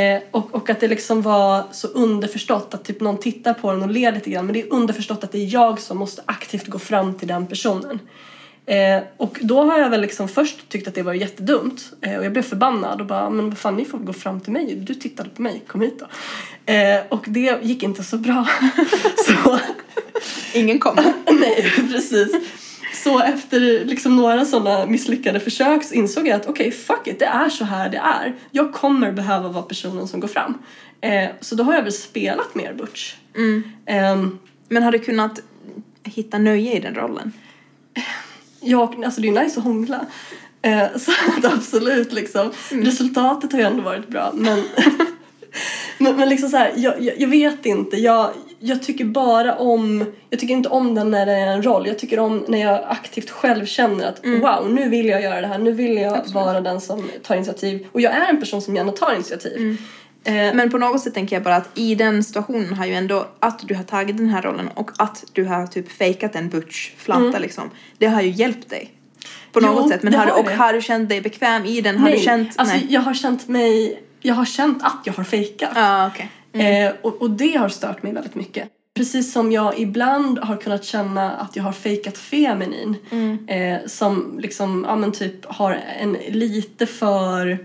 Eh, 0.00 0.22
och, 0.30 0.54
och 0.54 0.70
att 0.70 0.80
det 0.80 0.88
liksom 0.88 1.22
var 1.22 1.64
så 1.72 1.88
underförstått 1.88 2.74
att 2.74 2.84
typ 2.84 3.00
någon 3.00 3.18
tittar 3.18 3.54
på 3.54 3.72
den 3.72 3.82
och 3.82 3.90
ler 3.90 4.12
lite 4.12 4.30
grann 4.30 4.46
men 4.46 4.52
det 4.52 4.60
är 4.60 4.72
underförstått 4.72 5.24
att 5.24 5.32
det 5.32 5.38
är 5.38 5.54
jag 5.54 5.80
som 5.80 5.98
måste 5.98 6.22
aktivt 6.26 6.66
gå 6.66 6.78
fram 6.78 7.14
till 7.14 7.28
den 7.28 7.46
personen. 7.46 7.98
Eh, 8.66 9.02
och 9.16 9.38
då 9.40 9.62
har 9.62 9.78
jag 9.78 9.90
väl 9.90 10.00
liksom 10.00 10.28
först 10.28 10.68
tyckt 10.68 10.88
att 10.88 10.94
det 10.94 11.02
var 11.02 11.14
jättedumt 11.14 11.92
eh, 12.00 12.18
och 12.18 12.24
jag 12.24 12.32
blev 12.32 12.42
förbannad 12.42 13.00
och 13.00 13.06
bara 13.06 13.30
men 13.30 13.48
vad 13.48 13.58
fan 13.58 13.76
ni 13.76 13.84
får 13.84 13.98
gå 13.98 14.12
fram 14.12 14.40
till 14.40 14.52
mig, 14.52 14.74
du 14.74 14.94
tittade 14.94 15.28
på 15.28 15.42
mig, 15.42 15.62
kom 15.66 15.80
hit 15.80 15.98
då. 15.98 16.06
Eh, 16.72 17.00
och 17.08 17.24
det 17.28 17.58
gick 17.62 17.82
inte 17.82 18.04
så 18.04 18.18
bra. 18.18 18.48
så 19.26 19.58
Ingen 20.54 20.78
kom. 20.78 20.96
nej 21.26 21.72
precis. 21.90 22.32
Så 23.04 23.20
efter 23.20 23.84
liksom 23.84 24.16
några 24.16 24.44
sådana 24.44 24.86
misslyckade 24.86 25.40
försök 25.40 25.84
så 25.84 25.94
insåg 25.94 26.28
jag 26.28 26.36
att 26.40 26.46
okej 26.46 26.70
fuck 26.70 27.06
it, 27.06 27.18
det 27.18 27.24
är 27.24 27.48
så 27.48 27.64
här 27.64 27.88
det 27.88 27.96
är. 27.96 28.34
Jag 28.50 28.72
kommer 28.72 29.12
behöva 29.12 29.48
vara 29.48 29.62
personen 29.62 30.08
som 30.08 30.20
går 30.20 30.28
fram. 30.28 30.58
Eh, 31.00 31.28
så 31.40 31.54
då 31.54 31.64
har 31.64 31.74
jag 31.74 31.82
väl 31.82 31.92
spelat 31.92 32.54
mer 32.54 32.74
butch. 32.74 33.14
Ehm, 33.86 34.38
Men 34.68 34.82
har 34.82 34.92
du 34.92 34.98
kunnat 34.98 35.40
hitta 36.04 36.38
nöje 36.38 36.76
i 36.76 36.80
den 36.80 36.94
rollen? 36.94 37.32
Ja, 38.60 38.94
alltså 39.04 39.20
det 39.20 39.28
är 39.28 39.42
nice 39.44 39.60
att 39.60 39.64
hångla. 39.64 40.06
Eh, 40.62 40.86
så 40.98 41.10
att 41.10 41.52
absolut 41.52 42.12
liksom. 42.12 42.52
Resultatet 42.70 43.52
har 43.52 43.58
ju 43.58 43.64
ändå 43.64 43.82
varit 43.82 44.08
bra 44.08 44.32
men 44.34 44.64
men, 45.98 46.16
men 46.16 46.28
liksom 46.28 46.48
så 46.48 46.56
här, 46.56 46.72
jag, 46.76 47.02
jag, 47.02 47.20
jag 47.20 47.28
vet 47.28 47.66
inte. 47.66 47.96
Jag, 47.96 48.30
jag 48.62 48.82
tycker 48.82 49.04
bara 49.04 49.54
om, 49.56 50.04
jag 50.30 50.40
tycker 50.40 50.54
inte 50.54 50.68
om 50.68 50.94
den 50.94 51.10
när 51.10 51.26
det 51.26 51.32
är 51.32 51.46
en 51.46 51.62
roll. 51.62 51.86
Jag 51.86 51.98
tycker 51.98 52.18
om 52.18 52.44
när 52.48 52.58
jag 52.58 52.80
aktivt 52.88 53.30
själv 53.30 53.66
känner 53.66 54.06
att 54.08 54.20
wow, 54.26 54.70
nu 54.72 54.88
vill 54.88 55.06
jag 55.06 55.22
göra 55.22 55.40
det 55.40 55.46
här. 55.46 55.58
Nu 55.58 55.72
vill 55.72 55.96
jag 55.96 56.32
vara 56.32 56.60
den 56.60 56.80
som 56.80 57.10
tar 57.22 57.34
initiativ. 57.36 57.86
Och 57.92 58.00
jag 58.00 58.12
är 58.12 58.28
en 58.30 58.40
person 58.40 58.62
som 58.62 58.76
gärna 58.76 58.92
tar 58.92 59.14
initiativ. 59.14 59.76
Eh, 60.24 60.34
Men 60.34 60.70
på 60.70 60.78
något 60.78 61.00
sätt 61.00 61.14
tänker 61.14 61.36
jag 61.36 61.42
bara 61.42 61.56
att 61.56 61.78
i 61.78 61.94
den 61.94 62.24
situationen 62.24 62.74
har 62.74 62.86
ju 62.86 62.94
ändå 62.94 63.26
att 63.40 63.68
du 63.68 63.74
har 63.74 63.82
tagit 63.84 64.16
den 64.16 64.28
här 64.28 64.42
rollen 64.42 64.68
och 64.74 64.90
att 64.98 65.24
du 65.32 65.44
har 65.44 65.66
typ 65.66 65.92
fejkat 65.92 66.36
en 66.36 66.48
butch 66.48 66.90
flatta 66.96 67.38
liksom. 67.38 67.70
Det 67.98 68.06
har 68.06 68.22
ju 68.22 68.30
hjälpt 68.30 68.70
dig. 68.70 68.90
På 69.52 69.58
Mm. 69.58 69.70
Jo, 69.72 69.80
något 69.80 69.90
sätt. 69.90 70.02
Men 70.02 70.12
det 70.12 70.18
har 70.18 70.26
du, 70.26 70.32
och 70.32 70.44
det. 70.44 70.54
har 70.54 70.72
du 70.72 70.82
känt 70.82 71.08
dig 71.08 71.20
bekväm 71.20 71.64
i 71.64 71.80
den? 71.80 71.98
Har 71.98 72.08
nej, 72.08 72.18
du 72.18 72.24
känt... 72.24 72.48
alltså 72.56 72.76
nej. 72.76 72.86
jag 72.90 73.00
har 73.00 73.14
känt 73.14 73.48
mig, 73.48 74.02
jag 74.20 74.34
har 74.34 74.44
känt 74.44 74.82
att 74.82 75.00
jag 75.04 75.12
har 75.12 75.24
fejkat. 75.24 75.70
Ja, 75.74 76.06
okej. 76.54 76.82
Eh, 76.84 76.92
och, 77.02 77.22
och 77.22 77.30
det 77.30 77.56
har 77.56 77.68
stört 77.68 78.02
mig 78.02 78.12
väldigt 78.12 78.34
mycket. 78.34 78.68
Precis 78.94 79.32
som 79.32 79.52
jag 79.52 79.78
ibland 79.78 80.38
har 80.38 80.56
kunnat 80.56 80.84
känna 80.84 81.32
att 81.32 81.56
jag 81.56 81.62
har 81.62 81.72
fejkat 81.72 82.18
feminin. 82.18 82.96
Eh, 83.46 83.78
som 83.86 84.38
liksom, 84.42 84.84
ja 84.88 84.96
men 84.96 85.12
typ 85.12 85.46
har 85.46 85.80
en 86.00 86.16
lite 86.28 86.86
för, 86.86 87.58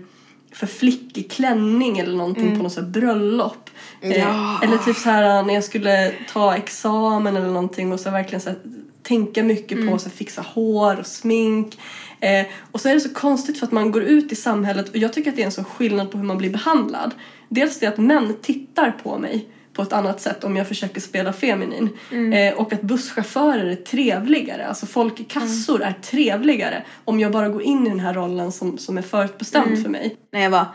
för 0.52 0.66
flickig 0.66 1.30
klänning 1.30 1.98
eller 1.98 2.16
någonting 2.16 2.56
på 2.56 2.62
något 2.62 2.76
här 2.76 2.82
bröllop. 2.82 3.70
Eh, 4.00 4.18
Ja. 4.18 4.60
Eller 4.62 4.78
typ 4.78 4.96
så 4.96 5.10
här 5.10 5.42
när 5.42 5.54
jag 5.54 5.64
skulle 5.64 6.12
ta 6.32 6.54
examen 6.56 7.36
eller 7.36 7.46
någonting 7.50 7.92
och 7.92 8.00
så 8.00 8.10
verkligen 8.10 8.40
så 8.40 8.50
här, 8.50 8.58
tänka 9.02 9.42
mycket 9.42 9.88
på 9.88 9.94
att 9.94 10.02
så 10.02 10.10
fixa 10.10 10.42
hår 10.42 10.98
och 11.00 11.06
smink. 11.06 11.78
Eh, 12.20 12.46
och 12.72 12.80
så 12.80 12.88
är 12.88 12.94
det 12.94 13.00
så 13.00 13.14
konstigt 13.14 13.58
för 13.58 13.66
att 13.66 13.72
man 13.72 13.90
går 13.92 14.02
ut 14.02 14.32
i 14.32 14.36
samhället 14.36 14.88
och 14.88 14.96
jag 14.96 15.12
tycker 15.12 15.30
att 15.30 15.36
det 15.36 15.42
är 15.42 15.46
en 15.46 15.52
sån 15.52 15.64
skillnad 15.64 16.10
på 16.10 16.18
hur 16.18 16.24
man 16.24 16.38
blir 16.38 16.50
behandlad. 16.50 17.14
Dels 17.48 17.78
det 17.78 17.86
att 17.86 17.98
män 17.98 18.36
tittar 18.42 18.90
på 19.02 19.18
mig 19.18 19.48
på 19.72 19.82
ett 19.82 19.92
annat 19.92 20.20
sätt 20.20 20.44
om 20.44 20.56
jag 20.56 20.68
försöker 20.68 21.00
spela 21.00 21.32
feminin. 21.32 21.88
Eh, 22.32 22.54
och 22.54 22.72
att 22.72 22.82
busschaufförer 22.82 23.66
är 23.66 23.76
trevligare, 23.76 24.66
alltså 24.66 24.86
folk 24.86 25.20
i 25.20 25.24
kassor 25.24 25.82
är 25.82 25.92
trevligare 25.92 26.84
om 27.04 27.20
jag 27.20 27.32
bara 27.32 27.48
går 27.48 27.62
in 27.62 27.86
i 27.86 27.88
den 27.88 28.00
här 28.00 28.14
rollen 28.14 28.52
som, 28.52 28.78
som 28.78 28.98
är 28.98 29.02
förutbestämd 29.02 29.82
för 29.82 29.90
mig. 29.90 30.16
När 30.32 30.40
jag 30.40 30.50
var 30.50 30.66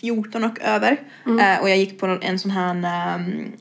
14 0.00 0.44
och 0.44 0.60
över 0.60 0.96
Mm. 1.26 1.38
eh, 1.38 1.60
och 1.62 1.70
jag 1.70 1.78
gick 1.78 2.00
på 2.00 2.18
en 2.22 2.38
sån 2.38 2.50
här, 2.50 3.14
um, 3.14 3.52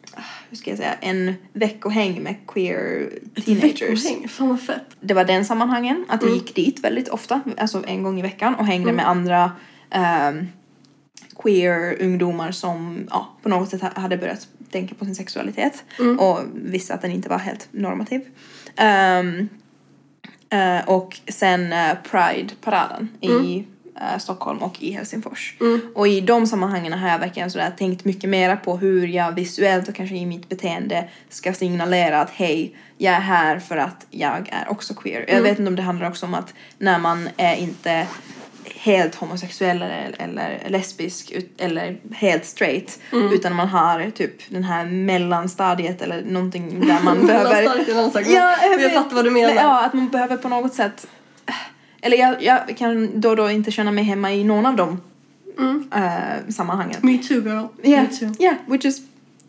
hur 0.49 0.57
ska 0.57 0.69
jag 0.69 0.77
säga, 0.77 0.93
en 1.01 1.33
veckohäng 1.53 2.23
med 2.23 2.35
queer 2.47 3.09
teenagers. 3.45 4.05
Veckohäng, 4.05 4.27
fan 4.27 4.49
vad 4.49 4.61
fett. 4.61 4.83
det 4.99 5.13
var 5.13 5.23
den 5.25 5.45
sammanhangen, 5.45 6.05
att 6.09 6.21
Mm. 6.21 6.33
jag 6.33 6.41
gick 6.43 6.55
dit 6.55 6.79
väldigt 6.79 7.09
ofta, 7.09 7.41
alltså 7.57 7.83
en 7.87 8.03
gång 8.03 8.19
i 8.19 8.21
veckan 8.21 8.55
och 8.55 8.65
hängde 8.65 8.91
med 8.91 9.07
andra 9.09 9.51
ehm, 9.89 10.47
queer-ungdomar 11.35 12.51
som 12.51 13.07
ja, 13.09 13.27
på 13.43 13.49
något 13.49 13.69
sätt 13.69 13.81
ha- 13.81 13.91
hade 14.01 14.17
börjat 14.17 14.47
tänka 14.71 14.95
på 14.95 15.05
sin 15.05 15.15
sexualitet 15.15 15.83
Mm. 15.99 16.19
och 16.19 16.39
visste 16.53 16.93
att 16.93 17.01
den 17.01 17.11
inte 17.11 17.29
var 17.29 17.37
helt 17.37 17.67
normativ. 17.71 18.21
Ehm, 18.75 19.49
eh, 20.49 20.89
och 20.89 21.19
sen 21.27 21.61
uh, 21.73 21.93
Pride-paraden 22.11 23.07
i 23.21 23.57
eh, 23.59 23.63
Stockholm 24.19 24.57
och 24.57 24.83
i 24.83 24.91
Helsingfors. 24.91 25.53
Och 25.95 26.07
i 26.07 26.21
de 26.21 26.47
sammanhangen 26.47 26.93
har 26.93 27.09
jag 27.09 27.19
verkligen 27.19 27.51
sådär 27.51 27.71
tänkt 27.77 28.05
mycket 28.05 28.29
mera 28.29 28.55
på 28.57 28.77
hur 28.77 29.07
jag 29.07 29.31
visuellt 29.31 29.87
och 29.89 29.95
kanske 29.95 30.15
i 30.15 30.25
mitt 30.25 30.49
beteende 30.49 31.09
ska 31.29 31.53
signalera 31.53 32.21
att 32.21 32.29
hej, 32.29 32.75
jag 32.97 33.13
är 33.13 33.19
här 33.19 33.59
för 33.59 33.77
att 33.77 34.05
jag 34.09 34.49
är 34.51 34.71
också 34.71 34.93
queer. 34.93 35.25
Jag 35.27 35.41
vet 35.41 35.59
inte 35.59 35.69
om 35.69 35.75
det 35.75 35.81
handlar 35.81 36.07
också 36.09 36.25
om 36.25 36.33
att 36.33 36.53
när 36.77 36.99
man 36.99 37.29
är 37.37 37.55
inte 37.55 38.07
helt 38.75 39.15
homosexuell 39.15 39.81
eller, 39.81 40.15
eller 40.19 40.63
lesbisk 40.69 41.31
ut, 41.31 41.61
eller 41.61 41.97
helt 42.11 42.45
straight 42.45 42.99
utan 43.33 43.55
man 43.55 43.67
har 43.67 44.11
typ 44.11 44.49
den 44.49 44.63
här 44.63 44.85
mellanstadiet 44.85 46.01
eller 46.01 46.21
någonting 46.21 46.87
där 46.87 46.99
man 47.03 47.25
behöver 47.27 47.49
Mellanstadiet 47.49 47.89
är 47.89 47.93
annan 47.99 48.11
sak, 48.11 48.23
Ja, 48.27 48.55
men 48.61 48.71
jag 48.71 48.77
vet. 48.77 48.93
fattar 48.93 49.15
vad 49.15 49.25
du 49.25 49.31
menar. 49.31 49.53
Ja, 49.55 49.85
att 49.85 49.93
man 49.93 50.09
behöver 50.09 50.37
på 50.37 50.49
något 50.49 50.73
sätt 50.73 51.07
eller 52.01 52.17
jag, 52.17 52.43
jag 52.43 52.77
kan 52.77 53.19
då 53.21 53.29
och 53.29 53.35
då 53.35 53.49
inte 53.49 53.71
känna 53.71 53.91
mig 53.91 54.03
hemma 54.03 54.33
i 54.33 54.43
någon 54.43 54.65
av 54.65 54.75
de 54.75 55.01
eh, 55.95 56.49
sammanhangen. 56.49 56.97
Me 57.01 57.17
too 57.17 57.41
girl. 57.41 57.65
Yeah, 57.83 58.03
Me 58.03 58.17
too. 58.19 58.33
yeah, 58.39 58.55
which 58.67 58.85
is 58.85 59.01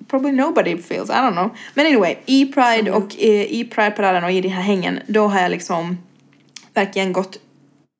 probably 0.08 0.32
nobody 0.32 0.76
feels, 0.82 1.10
I 1.10 1.12
don't 1.12 1.32
know. 1.32 1.50
Men 1.74 1.86
anyway, 1.86 2.16
i 2.26 2.46
Pride 2.46 2.90
och 2.92 3.14
i, 3.16 3.60
i 3.60 3.64
Pride-paraden 3.64 4.24
och 4.24 4.32
i 4.32 4.40
de 4.40 4.48
här 4.48 4.62
hängen, 4.62 5.00
då 5.06 5.26
har 5.26 5.40
jag 5.40 5.50
liksom 5.50 5.98
verkligen 6.74 7.12
gått 7.12 7.38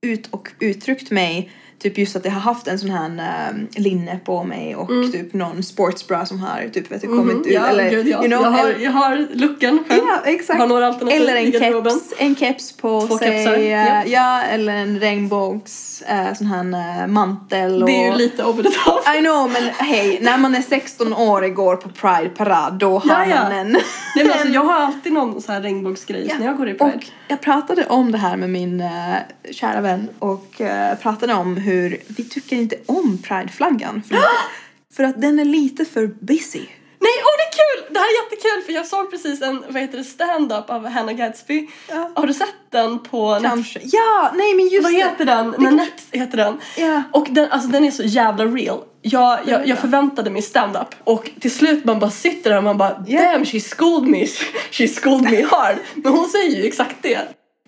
ut 0.03 0.27
och 0.31 0.49
uttryckt 0.59 1.11
mig 1.11 1.51
Typ 1.83 1.99
just 1.99 2.17
att 2.17 2.25
jag 2.25 2.33
har 2.33 2.41
haft 2.41 2.67
en 2.67 2.79
sån 2.79 2.91
här 2.91 3.51
um, 3.51 3.69
linne 3.77 4.19
på 4.25 4.45
mig 4.45 4.77
och 4.77 4.89
typ 5.13 5.33
någon 5.33 5.63
sportsbra 5.63 6.27
som 6.27 6.41
har 6.41 6.69
typ 6.69 6.93
vet 6.93 7.01
du, 7.01 7.07
kommit 7.07 7.37
ut. 7.37 7.47
Mm. 7.47 7.63
Ja, 7.63 7.67
eller, 7.67 7.91
gud, 7.91 8.09
ja. 8.09 8.19
you 8.19 8.29
know, 8.29 8.43
jag, 8.43 8.51
har, 8.51 8.75
jag 8.81 8.91
har 8.91 9.27
luckan 9.33 9.85
själv. 9.89 10.03
ja, 10.07 10.31
exakt. 10.31 10.61
Eller 10.61 11.37
en 11.37 11.53
keps, 11.53 12.15
en 12.19 12.37
keps 12.37 12.73
på 12.73 13.07
Två 13.07 13.19
sig. 13.19 13.29
kepsar, 13.29 13.59
eh, 13.59 13.71
ja. 13.71 14.05
Ja, 14.07 14.43
eller 14.43 14.73
en 14.73 15.01
regnbågs 15.01 16.03
uh, 16.13 16.35
sån 16.35 16.47
här 16.47 16.65
uh, 17.03 17.07
mantel. 17.07 17.83
Och, 17.83 17.89
Det 17.89 17.93
är 17.93 18.13
ju 18.13 18.19
lite 18.19 18.45
over 18.45 18.63
the 18.63 18.71
top. 18.71 19.17
I 19.17 19.21
know 19.21 19.51
men 19.51 19.63
hej, 19.63 20.19
när 20.23 20.39
man 20.39 20.55
är 20.55 20.63
16 20.63 21.13
år 21.13 21.43
och 21.43 21.55
går 21.55 21.77
på 21.77 21.89
Pride-parad 21.89 22.79
då 22.79 22.99
har 22.99 23.27
ja. 23.27 23.43
man 23.43 23.53
en... 23.53 23.73
Nej, 23.73 23.83
men 24.25 24.31
alltså, 24.31 24.49
jag 24.49 24.65
har 24.65 24.75
alltid 24.75 25.13
någon 25.13 25.43
så 25.43 25.53
här 25.53 25.61
regnbågsgrej 25.61 26.35
när 26.39 26.47
jag 26.47 26.57
går 26.57 26.69
i 26.69 26.75
Pride. 26.75 26.93
Och 26.97 27.05
jag 27.29 27.41
pratade 27.41 27.87
om 27.87 28.13
det 28.13 28.19
här 28.19 28.37
med 28.37 28.51
min 28.51 28.81
uh, 28.81 29.17
kära 29.51 29.81
vän 29.81 30.09
och 30.19 30.61
uh, 30.61 30.99
pratade 31.03 31.35
om 31.35 31.57
hur 31.57 31.70
vi 32.07 32.25
tycker 32.31 32.57
inte 32.57 32.77
om 32.87 33.19
Pride-flaggan. 33.23 34.03
För, 34.09 34.19
för 34.97 35.05
att 35.05 35.21
den 35.21 35.39
är 35.39 35.45
lite 35.45 35.85
för 35.85 36.07
busy. 36.07 36.63
Nej, 37.03 37.13
åh 37.25 37.31
det 37.39 37.43
är 37.43 37.53
kul! 37.53 37.95
Det 37.95 37.99
här 37.99 38.07
är 38.07 38.25
jättekul 38.25 38.63
för 38.67 38.73
jag 38.73 38.87
såg 38.87 39.11
precis 39.11 39.43
en 39.43 39.65
vad 39.69 39.83
heter 39.83 39.99
det, 39.99 40.05
stand-up 40.05 40.71
av 40.71 40.87
Hannah 40.89 41.15
Gadsby. 41.15 41.69
Ja. 41.89 42.11
Har 42.15 42.27
du 42.27 42.35
sett 42.35 42.55
den 42.71 42.99
på 42.99 43.39
Netflix? 43.39 43.53
Kanske. 43.53 43.81
Ja, 43.97 44.33
nej 44.35 44.55
men 44.55 44.69
just 44.69 44.83
Vad 44.85 44.93
det. 44.93 44.99
heter 44.99 45.25
den? 45.25 45.55
Nanette 45.59 46.03
heter 46.13 46.37
den. 46.37 46.61
Ja. 46.77 47.03
Och 47.13 47.27
den, 47.31 47.51
alltså, 47.51 47.69
den 47.69 47.85
är 47.85 47.91
så 47.91 48.03
jävla 48.03 48.45
real. 48.45 48.79
Jag, 49.03 49.39
jag, 49.47 49.67
jag 49.69 49.79
förväntade 49.79 50.31
mig 50.31 50.43
stand-up 50.43 50.95
och 51.05 51.31
till 51.41 51.51
slut 51.51 51.85
man 51.85 51.99
bara 51.99 52.11
sitter 52.11 52.51
där 52.51 52.57
och 52.57 52.65
man 52.65 52.79
bara 52.79 53.05
Ja. 53.07 53.21
damn 53.33 53.45
she 53.47 53.61
schooled 53.61 54.11
me, 54.11 54.27
she 54.71 54.89
schooled 54.89 55.31
me 55.31 55.43
hard. 55.43 55.77
Men 55.95 56.13
hon 56.13 56.29
säger 56.29 56.57
ju 56.57 56.65
exakt 56.67 56.97
det. 57.03 57.19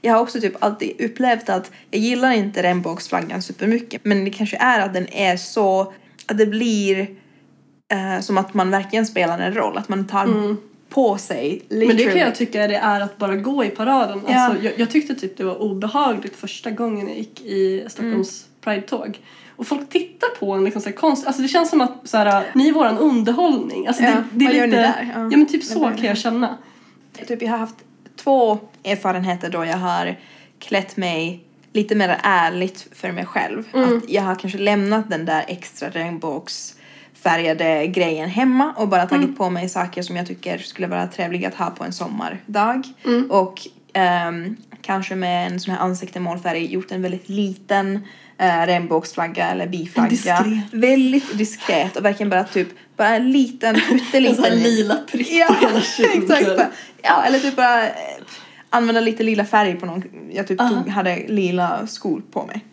Jag 0.04 0.12
har 0.12 0.20
också 0.20 0.40
typ 0.40 0.64
alltid 0.64 1.00
upplevt 1.00 1.48
att 1.48 1.70
jag 1.90 2.00
gillar 2.00 2.32
inte 2.32 2.62
regnbågsflaggan 2.62 3.42
supermycket. 3.42 4.04
Men 4.04 4.24
det 4.24 4.30
kanske 4.30 4.56
är 4.56 4.80
att 4.80 4.94
den 4.94 5.12
är 5.12 5.36
så, 5.36 5.92
att 6.26 6.38
det 6.38 6.46
blir 6.46 7.00
eh, 7.92 8.20
som 8.20 8.38
att 8.38 8.54
man 8.54 8.70
verkligen 8.70 9.06
spelar 9.06 9.38
en 9.38 9.54
roll. 9.54 9.78
Att 9.78 9.88
man 9.88 10.06
tar 10.06 10.56
på 10.88 11.18
sig 11.18 11.62
literally. 11.68 11.84
Mm. 11.84 11.88
Men 11.88 11.96
det 11.96 12.12
kan 12.12 12.20
jag 12.20 12.34
tycka 12.34 12.66
det 12.66 12.76
är 12.76 13.00
att 13.00 13.18
bara 13.18 13.36
gå 13.36 13.64
i 13.64 13.68
paraden. 13.68 14.20
Ja. 14.28 14.40
Alltså, 14.40 14.64
jag, 14.64 14.72
jag 14.76 14.90
tyckte 14.90 15.14
typ 15.14 15.36
det 15.36 15.44
var 15.44 15.62
obehagligt 15.62 16.36
första 16.36 16.70
gången 16.70 17.08
jag 17.08 17.16
gick 17.16 17.40
i 17.40 17.84
Stockholms 17.88 18.46
Pride-tåg. 18.60 19.20
Och 19.56 19.66
folk 19.66 19.88
tittar 19.88 20.28
på 20.28 20.52
en 20.52 20.64
liksom 20.64 20.82
så 20.82 20.88
här 20.88 20.96
konst, 20.96 21.26
alltså 21.26 21.42
det 21.42 21.48
känns 21.48 21.70
som 21.70 21.80
att 21.80 22.08
så 22.08 22.16
här, 22.16 22.44
ni 22.54 22.68
är 22.68 22.72
våran 22.72 22.98
underhållning. 22.98 23.86
Alltså 23.86 24.02
Ja, 24.02 24.10
det, 24.10 24.22
det 24.32 24.44
är 24.44 24.48
vad 24.48 24.56
gör 24.56 24.66
lite, 24.66 24.76
ni 24.76 24.82
där? 24.82 25.12
Ja. 25.14 25.20
Ja. 25.20 25.36
men 25.36 25.46
typ 25.46 25.64
så 25.64 25.78
gör 25.78 25.96
kan 25.96 26.04
jag 26.04 26.18
känna. 26.18 26.58
Typ 27.28 27.42
jag 27.42 27.50
har 27.50 27.58
haft 27.58 27.76
två 28.16 28.58
erfarenheter 28.84 29.50
då 29.50 29.64
jag 29.64 29.76
har 29.76 30.16
klätt 30.58 30.96
mig 30.96 31.44
lite 31.72 31.94
mer 31.94 32.18
ärligt 32.22 32.88
för 32.92 33.12
mig 33.12 33.26
själv. 33.26 33.64
Att 33.72 34.10
jag 34.10 34.22
har 34.22 34.34
kanske 34.34 34.58
lämnat 34.58 35.10
den 35.10 35.24
där 35.24 35.44
extra 35.48 35.90
regnbågsfärgade 35.90 37.86
grejen 37.86 38.28
hemma 38.28 38.74
och 38.76 38.88
bara 38.88 39.06
tagit 39.06 39.38
på 39.38 39.50
mig 39.50 39.68
saker 39.68 40.02
som 40.02 40.16
jag 40.16 40.26
tycker 40.26 40.58
skulle 40.58 40.86
vara 40.86 41.06
trevliga 41.06 41.48
att 41.48 41.54
ha 41.54 41.70
på 41.70 41.84
en 41.84 41.92
sommardag. 41.92 42.84
Och 43.30 43.60
ehm, 43.92 44.56
kanske 44.82 45.14
med 45.14 45.46
en 45.46 45.60
sån 45.60 45.74
här 45.74 45.80
ansiktemålfärg 45.80 46.66
gjort 46.66 46.90
en 46.90 47.02
väldigt 47.02 47.28
liten 47.28 47.96
uh, 48.42 48.66
regnbågsflagga 48.66 49.46
eller 49.46 49.66
biflagga. 49.66 50.10
Diskret. 50.10 50.72
Väldigt 50.72 51.38
diskret 51.38 51.96
och 51.96 52.04
verkligen 52.04 52.30
bara 52.30 52.44
typ 52.44 52.68
bara 53.02 53.16
en 53.16 53.30
liten 53.30 53.76
En 53.76 53.80
sån 53.82 53.98
pytteliten 53.98 54.62
lila 54.62 54.96
prick 55.10 55.30
Ja, 55.32 55.46
på 55.46 55.66
hela 55.66 55.80
kinden. 55.80 56.32
exakt. 56.42 56.72
Ja, 57.02 57.24
eller 57.24 57.38
typ 57.38 57.56
bara 57.56 57.86
eh, 57.86 57.92
använda 58.70 59.00
lite 59.00 59.22
lila 59.22 59.44
färg 59.44 59.74
på 59.74 59.86
någon. 59.86 60.02
Jag 60.32 60.46
typ 60.48 60.58
tog, 60.58 60.88
hade 60.88 61.16
lila 61.28 61.86
skor 61.86 62.22
på 62.32 62.46
mig. 62.46 62.64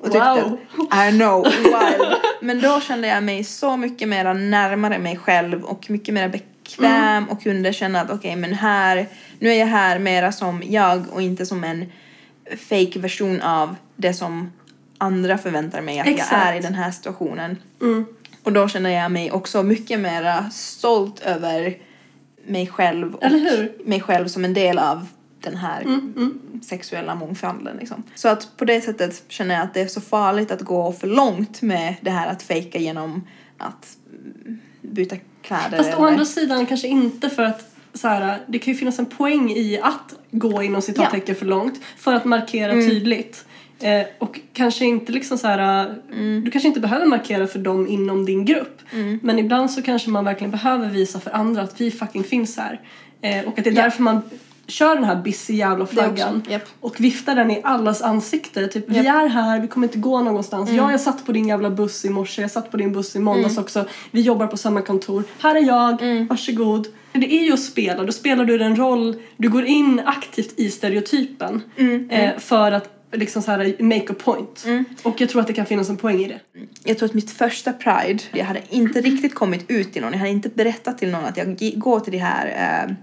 Och 0.00 0.04
tyckte 0.04 0.18
Wow. 0.18 0.58
att, 0.90 1.08
I 1.08 1.16
know, 1.18 1.44
wild. 1.62 2.16
Men 2.40 2.60
då 2.60 2.80
kände 2.80 3.08
jag 3.08 3.22
mig 3.22 3.44
så 3.44 3.76
mycket 3.76 4.08
mer 4.08 4.34
närmare 4.34 4.98
mig 4.98 5.16
själv 5.16 5.64
och 5.64 5.90
mycket 5.90 6.14
mer 6.14 6.28
bekväm 6.28 7.28
och 7.28 7.42
kunde 7.42 7.72
känna 7.72 8.00
att 8.00 8.10
okej 8.10 8.36
men 8.36 8.54
här, 8.54 9.06
nu 9.38 9.48
är 9.50 9.58
jag 9.58 9.66
här 9.66 9.98
mera 9.98 10.32
som 10.32 10.62
jag 10.66 11.04
och 11.12 11.22
inte 11.22 11.46
som 11.46 11.64
en 11.64 11.92
fake 12.68 12.98
version 12.98 13.40
av 13.42 13.76
det 13.96 14.14
som 14.14 14.52
andra 14.98 15.38
förväntar 15.38 15.80
mig 15.80 16.00
att 16.00 16.06
Exakt. 16.06 16.32
jag 16.32 16.40
är 16.40 16.56
i 16.58 16.60
den 16.60 16.74
här 16.74 16.90
situationen. 16.90 17.56
Mm. 17.80 18.06
Och 18.48 18.54
då 18.54 18.68
känner 18.68 18.90
jag 18.90 19.12
mig 19.12 19.30
också 19.32 19.62
mycket 19.62 20.00
mer 20.00 20.50
stolt 20.50 21.20
över 21.20 21.76
mig 22.46 22.66
själv 22.66 23.14
och 23.14 23.30
mig 23.84 24.00
själv 24.00 24.28
som 24.28 24.44
en 24.44 24.54
del 24.54 24.78
av 24.78 25.06
den 25.40 25.56
här 25.56 25.82
Mm, 25.82 26.12
mm. 26.16 26.40
sexuella 26.62 27.14
mångfalden. 27.14 27.76
Liksom. 27.76 28.02
Så 28.14 28.28
att 28.28 28.56
på 28.56 28.64
det 28.64 28.80
sättet 28.80 29.22
känner 29.28 29.54
jag 29.54 29.64
att 29.64 29.74
det 29.74 29.80
är 29.80 29.86
så 29.86 30.00
farligt 30.00 30.50
att 30.50 30.60
gå 30.60 30.92
för 30.92 31.06
långt 31.06 31.62
med 31.62 31.94
det 32.00 32.10
här 32.10 32.26
att 32.32 32.42
fejka 32.42 32.78
genom 32.78 33.26
att 33.58 33.96
mm, 34.12 34.58
byta 34.82 35.16
kläder. 35.42 35.76
Fast 35.76 35.90
å 35.94 35.96
eller- 35.96 36.08
andra 36.08 36.24
sidan 36.24 36.66
kanske 36.66 36.88
inte 36.88 37.30
för 37.30 37.42
att 37.42 37.74
så 37.94 38.08
här, 38.08 38.38
det 38.46 38.58
kan 38.58 38.72
ju 38.72 38.78
finnas 38.78 38.98
en 38.98 39.06
poäng 39.06 39.50
i 39.50 39.80
att 39.82 40.14
gå 40.30 40.62
inom 40.62 40.82
citattecken 40.82 41.34
för 41.34 41.46
långt 41.46 41.80
för 41.96 42.14
att 42.14 42.24
markera 42.24 42.72
Mm. 42.72 42.88
tydligt. 42.88 43.44
Eh, 43.80 44.06
och 44.18 44.40
kanske 44.52 44.84
inte 44.84 45.12
liksom 45.12 45.38
så 45.38 45.46
här, 45.46 45.94
Mm. 46.12 46.42
du 46.44 46.50
kanske 46.50 46.68
inte 46.68 46.80
behöver 46.80 47.06
markera 47.06 47.46
för 47.46 47.58
dem 47.58 47.86
inom 47.86 48.24
din 48.26 48.44
grupp. 48.44 48.80
Men 49.22 49.38
ibland 49.38 49.70
så 49.70 49.82
kanske 49.82 50.10
man 50.10 50.24
verkligen 50.24 50.50
behöver 50.50 50.88
visa 50.90 51.20
för 51.20 51.30
andra 51.30 51.62
att 51.62 51.80
vi 51.80 51.90
fucking 51.90 52.24
finns 52.24 52.56
här. 52.56 52.80
Eh, 53.22 53.44
och 53.48 53.58
att 53.58 53.64
det 53.64 53.70
är 53.70 53.74
därför 53.74 54.02
man 54.02 54.20
kör 54.66 54.94
den 54.94 55.04
här 55.04 55.16
busy 55.16 55.54
jävla 55.54 55.86
flaggan 55.86 56.42
japp. 56.48 56.62
och 56.80 57.00
viftar 57.00 57.34
den 57.36 57.50
i 57.50 57.60
allas 57.64 58.02
ansikte. 58.02 58.66
Typ, 58.68 58.84
vi 58.88 58.98
är 59.06 59.28
här, 59.28 59.60
vi 59.60 59.68
kommer 59.68 59.86
inte 59.86 59.98
gå 59.98 60.20
någonstans. 60.20 60.70
Mm. 60.70 60.82
Ja, 60.84 60.90
jag 60.90 61.00
satt 61.00 61.26
på 61.26 61.32
din 61.32 61.48
jävla 61.48 61.70
buss 61.70 62.04
i 62.04 62.10
morse, 62.10 62.42
jag 62.42 62.50
satt 62.50 62.70
på 62.70 62.76
din 62.76 62.92
buss 62.92 63.16
i 63.16 63.18
måndags 63.18 63.58
också. 63.58 63.84
Vi 64.10 64.20
jobbar 64.20 64.46
på 64.46 64.56
samma 64.56 64.82
kontor. 64.82 65.24
Här 65.38 65.54
är 65.54 65.60
jag, 65.66 66.02
Mm. 66.02 66.26
varsågod. 66.26 66.86
Det 67.12 67.34
är 67.34 67.44
ju 67.44 67.52
att 67.52 67.60
spela, 67.62 68.02
då 68.04 68.12
spelar 68.12 68.44
du 68.44 68.62
en 68.62 68.76
roll, 68.76 69.16
du 69.36 69.48
går 69.48 69.64
in 69.64 70.00
aktivt 70.06 70.54
i 70.60 70.70
stereotypen 70.70 71.62
Mm, 71.76 72.10
eh, 72.10 72.38
för 72.38 72.72
att 72.72 72.97
liksom 73.12 73.42
så 73.42 73.50
här 73.50 73.76
make 73.82 74.12
a 74.12 74.14
point. 74.24 74.64
Och 75.02 75.20
jag 75.20 75.28
tror 75.28 75.40
att 75.40 75.46
det 75.46 75.52
kan 75.52 75.66
finnas 75.66 75.88
en 75.88 75.96
poäng 75.96 76.20
i 76.20 76.28
det. 76.28 76.40
Jag 76.84 76.98
tror 76.98 77.08
att 77.08 77.14
mitt 77.14 77.30
första 77.30 77.72
Pride, 77.72 78.22
jag 78.32 78.44
hade 78.44 78.60
inte 78.70 79.00
riktigt 79.00 79.34
kommit 79.34 79.64
ut 79.70 79.92
till 79.92 80.02
någon. 80.02 80.12
Jag 80.12 80.18
hade 80.18 80.30
inte 80.30 80.48
berättat 80.48 80.98
till 80.98 81.10
någon 81.10 81.24
att 81.24 81.36
jag 81.36 81.56
går 81.74 82.00
till 82.00 82.12
det 82.12 82.18
här 82.18 82.46
eh, 82.86 82.94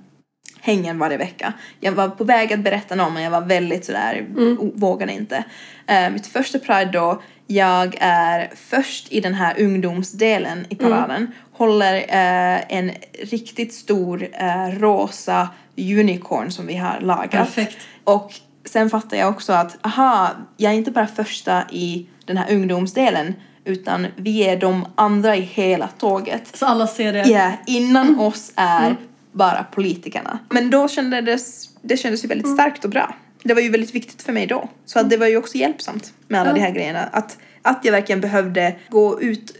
hängen 0.62 1.00
varje 1.00 1.18
vecka. 1.18 1.54
Jag 1.80 1.92
var 1.92 2.10
på 2.10 2.24
väg 2.24 2.54
att 2.54 2.60
berätta 2.60 2.96
någon 2.96 3.14
men 3.14 3.24
jag 3.24 3.32
var 3.32 3.42
väldigt 3.42 3.86
sådär, 3.86 4.26
o- 4.38 4.72
vågade 4.76 5.14
inte. 5.14 5.44
Eh, 5.88 6.10
mitt 6.10 6.28
första 6.28 6.60
Pride 6.60 6.90
då, 6.94 7.22
jag 7.48 7.98
är 8.00 8.52
först 8.56 9.12
i 9.12 9.20
den 9.22 9.34
här 9.34 9.56
ungdomsdelen 9.62 10.66
i 10.70 10.76
paraden. 10.76 11.32
Håller 11.52 11.96
eh, 11.96 12.78
en 12.78 12.92
riktigt 13.24 13.74
stor 13.74 14.28
eh, 14.34 14.80
rosa 14.80 15.50
unicorn 15.78 16.52
som 16.52 16.68
vi 16.68 16.76
har 16.76 17.00
lagat. 17.02 17.32
Perfekt. 17.32 17.78
Och 18.04 18.34
sen 18.66 18.90
fattar 18.90 19.18
jag 19.18 19.30
också 19.30 19.54
att, 19.54 19.78
aha, 19.86 20.30
jag 20.58 20.72
är 20.74 20.78
inte 20.78 20.92
bara 20.92 21.08
första 21.08 21.64
i 21.72 22.10
den 22.26 22.38
här 22.38 22.54
ungdomsdelen 22.54 23.34
utan 23.66 24.08
vi 24.16 24.44
är 24.44 24.58
de 24.60 24.86
andra 24.96 25.36
i 25.36 25.42
hela 25.42 25.88
tåget. 25.88 26.58
Så 26.58 26.66
alla 26.66 26.88
ser 26.88 27.14
det. 27.14 27.24
Ja, 27.24 27.52
innan 27.68 28.20
oss 28.20 28.52
är 28.56 28.96
bara 29.32 29.64
politikerna. 29.64 30.40
Men 30.50 30.70
då 30.70 30.88
kändes 30.88 31.70
det 31.82 31.98
kändes 31.98 32.24
ju 32.24 32.28
väldigt 32.28 32.54
starkt 32.54 32.86
och 32.86 32.92
bra. 32.92 33.16
Det 33.44 33.54
var 33.54 33.62
ju 33.62 33.70
väldigt 33.70 33.96
viktigt 33.96 34.22
för 34.22 34.34
mig 34.34 34.48
då. 34.48 34.70
Så 34.86 35.00
att 35.00 35.10
det 35.10 35.18
var 35.18 35.28
ju 35.28 35.38
också 35.38 35.58
hjälpsamt 35.58 36.14
med 36.28 36.42
alla 36.42 36.50
Ja. 36.50 36.54
de 36.56 36.60
här 36.62 36.72
grejerna. 36.72 37.00
Att, 37.12 37.38
att 37.62 37.80
jag 37.86 37.92
verkligen 37.92 38.22
behövde 38.22 38.76
gå 38.90 39.22
ut 39.22 39.56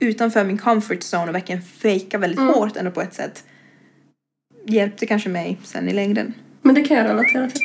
utanför 0.00 0.44
min 0.44 0.58
comfort 0.58 0.98
zone 1.14 1.28
och 1.28 1.34
verkligen 1.34 1.62
fejka 1.62 2.18
väldigt 2.18 2.40
hårt 2.40 2.76
ändå 2.76 2.90
på 2.90 3.00
ett 3.02 3.14
sätt. 3.14 3.44
Hjälpte 4.66 5.06
kanske 5.06 5.28
mig 5.28 5.58
sen 5.64 5.88
i 5.88 5.92
längden. 5.92 6.34
Men 6.62 6.74
det 6.74 6.82
kan 6.82 6.96
jag 6.96 7.06
relatera 7.06 7.50
till. 7.50 7.62